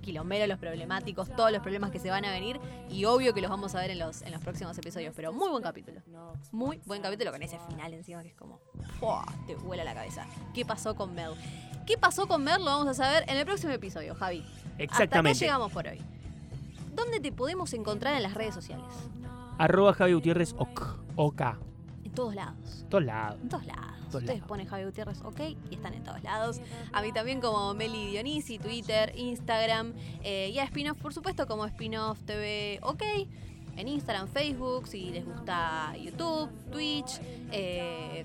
los 0.49 0.59
problemáticos, 0.59 1.35
todos 1.35 1.53
los 1.53 1.62
problemas 1.62 1.90
que 1.90 1.99
se 1.99 2.11
van 2.11 2.25
a 2.25 2.31
venir 2.31 2.61
y 2.90 3.05
obvio 3.05 3.35
que 3.35 3.40
los 3.40 3.51
vamos 3.51 3.75
a 3.75 3.81
ver 3.81 3.90
en 3.90 3.99
los, 3.99 4.23
en 4.23 4.33
los 4.33 4.40
próximos 4.42 4.77
episodios. 4.79 5.12
Pero 5.16 5.33
muy 5.33 5.49
buen 5.49 5.62
capítulo. 5.62 6.01
Muy 6.53 6.81
buen 6.85 7.03
capítulo 7.03 7.33
con 7.33 7.42
ese 7.42 7.59
final 7.68 7.92
encima 7.94 8.23
que 8.23 8.29
es 8.29 8.35
como, 8.35 8.61
¡fua! 9.01 9.25
te 9.47 9.55
vuela 9.55 9.85
la 9.85 9.94
cabeza. 9.94 10.27
¿Qué 10.53 10.64
pasó 10.64 10.94
con 10.94 11.14
Mel? 11.14 11.33
¿Qué 11.87 11.99
pasó 11.99 12.27
con 12.27 12.42
Mel? 12.44 12.59
Lo 12.61 12.66
vamos 12.66 12.88
a 12.88 12.94
saber 12.94 13.25
en 13.29 13.37
el 13.37 13.44
próximo 13.44 13.73
episodio, 13.73 14.14
Javi. 14.14 14.40
Hasta 14.40 14.55
acá 14.55 14.83
Exactamente. 14.83 15.38
llegamos 15.38 15.73
por 15.73 15.87
hoy. 15.87 16.01
¿Dónde 16.94 17.20
te 17.20 17.33
podemos 17.33 17.73
encontrar 17.73 18.14
en 18.14 18.23
las 18.23 18.35
redes 18.35 18.55
sociales? 18.55 18.87
Arroba 19.59 19.92
Javi 19.94 20.14
Gutiérrez 20.14 20.55
OK. 20.59 20.97
OK. 21.16 21.42
Todos 22.14 22.35
lados. 22.35 22.85
Todos 22.88 23.05
lados. 23.05 23.38
En 23.42 23.48
todos 23.48 23.66
lados. 23.66 23.83
todos 24.11 24.14
Ustedes 24.22 24.38
lados. 24.38 24.48
ponen 24.48 24.66
Javi 24.68 24.85
Gutiérrez, 24.85 25.20
ok, 25.24 25.40
y 25.70 25.74
están 25.74 25.94
en 25.94 26.05
todos 26.05 26.22
lados. 26.22 26.61
A 26.92 27.03
mí 27.03 27.12
también 27.12 27.40
como 27.40 27.74
Meli 27.74 28.07
Dionisi, 28.12 28.59
Twitter, 28.59 29.12
Instagram. 29.16 29.92
eh, 30.22 30.50
y 30.55 30.59
a 30.59 30.66
Spinoff, 30.66 30.98
por 30.98 31.12
supuesto, 31.12 31.46
como 31.46 31.66
Spinoff 31.68 32.20
TV, 32.22 32.79
ok. 32.83 33.03
En 33.77 33.88
Instagram, 33.88 34.29
Facebook, 34.29 34.87
si 34.87 35.11
les 35.11 35.24
gusta 35.24 35.92
YouTube, 35.96 36.48
Twitch. 36.70 37.20
eh, 37.50 38.24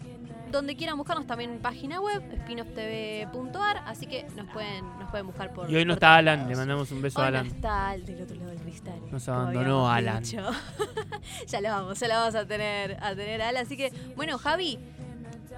donde 0.52 0.76
quieran 0.76 0.98
buscarnos 0.98 1.28
también 1.28 1.60
página 1.60 2.02
web, 2.02 2.24
spinofftv.ar. 2.42 3.84
Así 3.86 4.08
que 4.08 4.24
nos 4.36 4.48
pueden, 4.52 4.84
nos 5.00 5.10
pueden 5.12 5.28
buscar 5.28 5.54
por 5.54 5.70
Y 5.70 5.76
hoy 5.76 5.86
no 5.86 5.94
está 5.94 6.16
Alan, 6.16 6.38
lados. 6.40 6.50
le 6.52 6.56
mandamos 6.56 6.92
un 6.92 7.02
beso 7.04 7.20
a 7.22 7.26
Hoy 7.26 7.32
no 7.32 7.38
Alan. 7.40 7.48
está 7.52 7.92
del 7.98 8.22
otro 8.24 8.36
lado 8.36 8.50
del 8.50 8.60
cristal. 8.60 9.00
Nos 9.12 9.30
abandonó 9.30 9.90
Alan. 9.90 10.24
ya 11.48 11.62
lo 11.62 11.70
vamos, 11.70 12.00
ya 12.00 12.08
lo 12.08 12.14
vamos 12.16 12.36
a 12.36 12.46
tener 12.46 12.98
a 13.02 13.16
tener 13.16 13.42
a 13.42 13.50
Alan. 13.50 13.66
Así 13.66 13.76
que, 13.78 13.92
bueno, 14.16 14.38
Javi, 14.38 14.80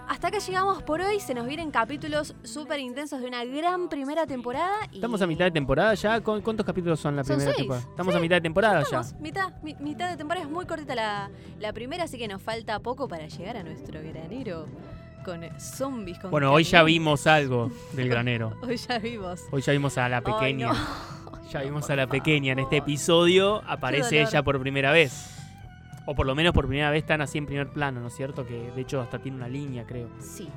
hasta 0.07 0.27
acá 0.29 0.39
llegamos 0.39 0.83
por 0.83 0.99
hoy. 1.01 1.19
Se 1.19 1.33
nos 1.33 1.45
vienen 1.47 1.71
capítulos 1.71 2.35
súper 2.43 2.79
intensos 2.79 3.21
de 3.21 3.27
una 3.27 3.45
gran 3.45 3.87
primera 3.87 4.25
temporada. 4.25 4.75
y- 4.91 4.95
Estamos 4.95 5.21
a 5.21 5.27
mitad 5.27 5.45
de 5.45 5.51
temporada 5.51 5.93
ya. 5.93 6.19
¿Cu- 6.21 6.41
¿Cuántos 6.41 6.65
capítulos 6.65 6.99
son 6.99 7.15
la 7.15 7.23
primera 7.23 7.53
temporada? 7.53 7.85
Estamos 7.89 8.13
Sí, 8.13 8.17
a 8.17 8.21
mitad 8.21 8.35
de 8.35 8.41
temporada 8.41 8.73
ya. 8.79 8.81
Estamos, 8.99 9.13
mitad, 9.21 9.53
mi- 9.61 9.75
mitad 9.75 10.09
de 10.09 10.17
temporada 10.17 10.45
es 10.45 10.51
muy 10.51 10.65
cortita 10.65 10.95
la, 10.95 11.29
la 11.59 11.71
primera, 11.73 12.03
así 12.05 12.17
que 12.17 12.27
nos 12.27 12.41
falta 12.41 12.79
poco 12.79 13.07
para 13.07 13.27
llegar 13.27 13.57
a 13.57 13.63
nuestro 13.63 14.01
granero 14.01 14.67
con 15.23 15.41
zombies. 15.59 16.17
Con 16.19 16.31
Bueno, 16.31 16.51
hoy 16.51 16.63
ya 16.63 16.81
vimos 16.83 17.27
algo 17.27 17.71
del 17.93 18.09
granero. 18.09 18.57
Hoy 18.63 18.77
ya 18.77 18.97
vimos. 18.97 19.41
Hoy 19.51 19.61
ya 19.61 19.71
vimos 19.71 19.97
a 19.97 20.09
la 20.09 20.21
pequeña. 20.21 20.73
no. 20.73 20.73
Ya 21.51 21.61
vimos 21.63 21.89
a 21.89 21.95
la 21.95 22.07
pequeña. 22.07 22.53
En 22.53 22.59
este 22.59 22.77
episodio 22.77 23.61
aparece 23.67 24.21
ella 24.21 24.41
por 24.43 24.59
primera 24.59 24.91
vez. 24.91 25.37
O 26.05 26.15
por 26.15 26.25
lo 26.25 26.33
menos 26.35 26.53
por 26.53 26.67
primera 26.67 26.89
vez 26.89 27.03
están 27.03 27.21
así 27.21 27.37
en 27.37 27.45
primer 27.45 27.69
plano, 27.69 27.99
¿no 27.99 28.07
es 28.07 28.15
cierto? 28.15 28.45
Que 28.45 28.71
de 28.71 28.81
hecho 28.81 29.01
hasta 29.01 29.19
tiene 29.19 29.37
una 29.37 29.47
línea, 29.47 29.85
creo. 29.85 30.09
Sí, 30.19 30.47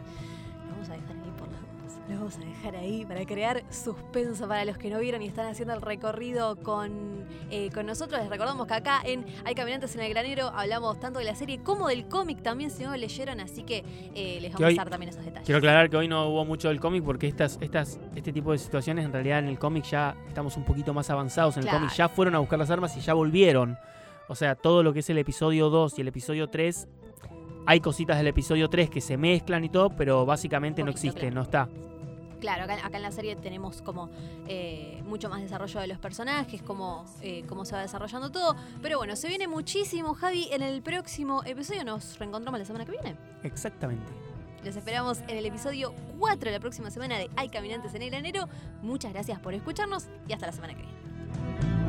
lo 0.67 0.73
vamos 0.73 0.89
a 0.89 0.93
dejar 0.95 1.17
ahí 1.17 1.33
por 1.39 1.49
las 1.49 1.61
dudas. 1.61 2.01
Lo 2.09 2.15
vamos 2.17 2.37
a 2.37 2.41
dejar 2.41 2.77
ahí 2.77 3.05
para 3.07 3.25
crear 3.27 3.63
suspenso 3.71 4.49
para 4.49 4.65
los 4.65 4.79
que 4.79 4.89
no 4.91 4.99
vieron 5.01 5.21
y 5.23 5.27
están 5.27 5.47
haciendo 5.47 5.75
el 5.75 5.83
recorrido 5.83 6.57
con, 6.57 7.25
eh, 7.51 7.71
con 7.75 7.85
nosotros. 7.87 8.21
Les 8.21 8.31
recordamos 8.31 8.67
que 8.67 8.75
acá 8.75 9.01
en 9.05 9.25
Hay 9.45 9.55
Caminantes 9.55 9.95
en 9.95 10.03
el 10.03 10.11
Granero 10.11 10.49
hablamos 10.49 10.99
tanto 10.99 11.19
de 11.19 11.27
la 11.27 11.35
serie 11.35 11.61
como 11.63 11.89
del 11.89 12.07
cómic 12.09 12.43
también, 12.43 12.71
si 12.71 12.83
no 12.83 12.91
lo 12.91 12.97
leyeron, 12.97 13.41
así 13.41 13.63
que 13.65 13.85
eh, 14.15 14.39
les 14.41 14.53
vamos 14.53 14.67
hoy- 14.69 14.75
a 14.75 14.77
dar 14.79 14.91
también 14.91 15.11
esos 15.11 15.25
detalles. 15.25 15.45
Quiero 15.47 15.59
aclarar 15.59 15.91
que 15.91 15.97
hoy 15.99 16.09
no 16.09 16.27
hubo 16.29 16.45
mucho 16.47 16.69
del 16.69 16.81
cómic 16.81 17.05
porque 17.05 17.27
estas, 17.29 17.59
estas, 17.61 17.99
este 18.17 18.33
tipo 18.33 18.53
de 18.53 18.59
situaciones 18.59 19.05
en 19.05 19.13
realidad 19.13 19.39
en 19.41 19.49
el 19.49 19.59
cómic 19.59 19.85
ya 19.85 20.17
estamos 20.27 20.57
un 20.57 20.65
poquito 20.65 20.93
más 20.95 21.11
avanzados. 21.11 21.57
En 21.59 21.65
el 21.65 21.71
cómic 21.71 21.91
ya 21.93 22.09
fueron 22.09 22.35
a 22.35 22.39
buscar 22.39 22.59
las 22.59 22.71
armas 22.71 22.97
y 22.97 23.01
ya 23.01 23.13
volvieron. 23.15 23.79
O 24.29 24.35
sea, 24.35 24.55
todo 24.55 24.83
lo 24.83 24.93
que 24.93 25.01
es 25.01 25.11
el 25.11 25.19
episodio 25.19 25.71
2 25.71 25.99
y 25.99 26.01
el 26.01 26.09
episodio 26.09 26.49
3, 26.49 26.89
hay 27.67 27.81
cositas 27.81 28.17
del 28.17 28.27
episodio 28.27 28.69
3 28.69 28.91
que 28.91 29.01
se 29.01 29.17
mezclan 29.17 29.65
y 29.65 29.69
todo, 29.69 29.91
pero 29.91 30.25
básicamente 30.25 30.83
no 30.83 30.91
existe, 30.91 31.21
claro. 31.21 31.35
no 31.35 31.43
está. 31.43 31.69
Claro, 32.41 32.65
acá, 32.65 32.75
acá 32.85 32.97
en 32.99 33.03
la 33.03 33.11
serie 33.11 33.37
tenemos 33.37 33.81
como 33.81 34.11
eh, 34.47 35.03
mucho 35.07 35.31
más 35.31 35.41
desarrollo 35.41 35.81
de 35.81 35.87
los 35.87 35.99
personajes, 35.99 36.63
cómo, 36.63 37.07
eh, 37.23 37.45
cómo 37.49 37.65
se 37.65 37.75
va 37.75 37.81
desarrollando 37.81 38.31
todo. 38.31 38.55
Pero 38.83 38.99
bueno, 38.99 39.17
se 39.17 39.29
viene 39.29 39.49
muchísimo, 39.49 40.15
Javi. 40.15 40.49
En 40.53 40.63
el 40.63 40.83
próximo 40.83 41.43
episodio 41.45 41.85
nos 41.85 42.19
reencontramos 42.19 42.61
la 42.61 42.67
semana 42.67 42.85
que 42.85 42.93
viene. 42.93 43.17
Exactamente. 43.43 44.13
Los 44.63 44.77
esperamos 44.77 45.21
en 45.29 45.39
el 45.39 45.47
episodio 45.47 45.95
4 46.19 46.51
de 46.51 46.53
la 46.53 46.61
próxima 46.61 46.91
semana 46.91 47.19
de 47.19 47.31
Hay 47.37 47.49
Caminantes 47.49 47.95
en 47.95 48.03
el 48.03 48.11
Granero. 48.11 48.49
Muchas 48.83 49.13
gracias 49.13 49.39
por 49.41 49.55
escucharnos 49.55 50.09
y 50.29 50.33
hasta 50.33 50.47
la 50.47 50.53
semana 50.53 50.75
que 50.75 50.83
viene. 50.83 51.84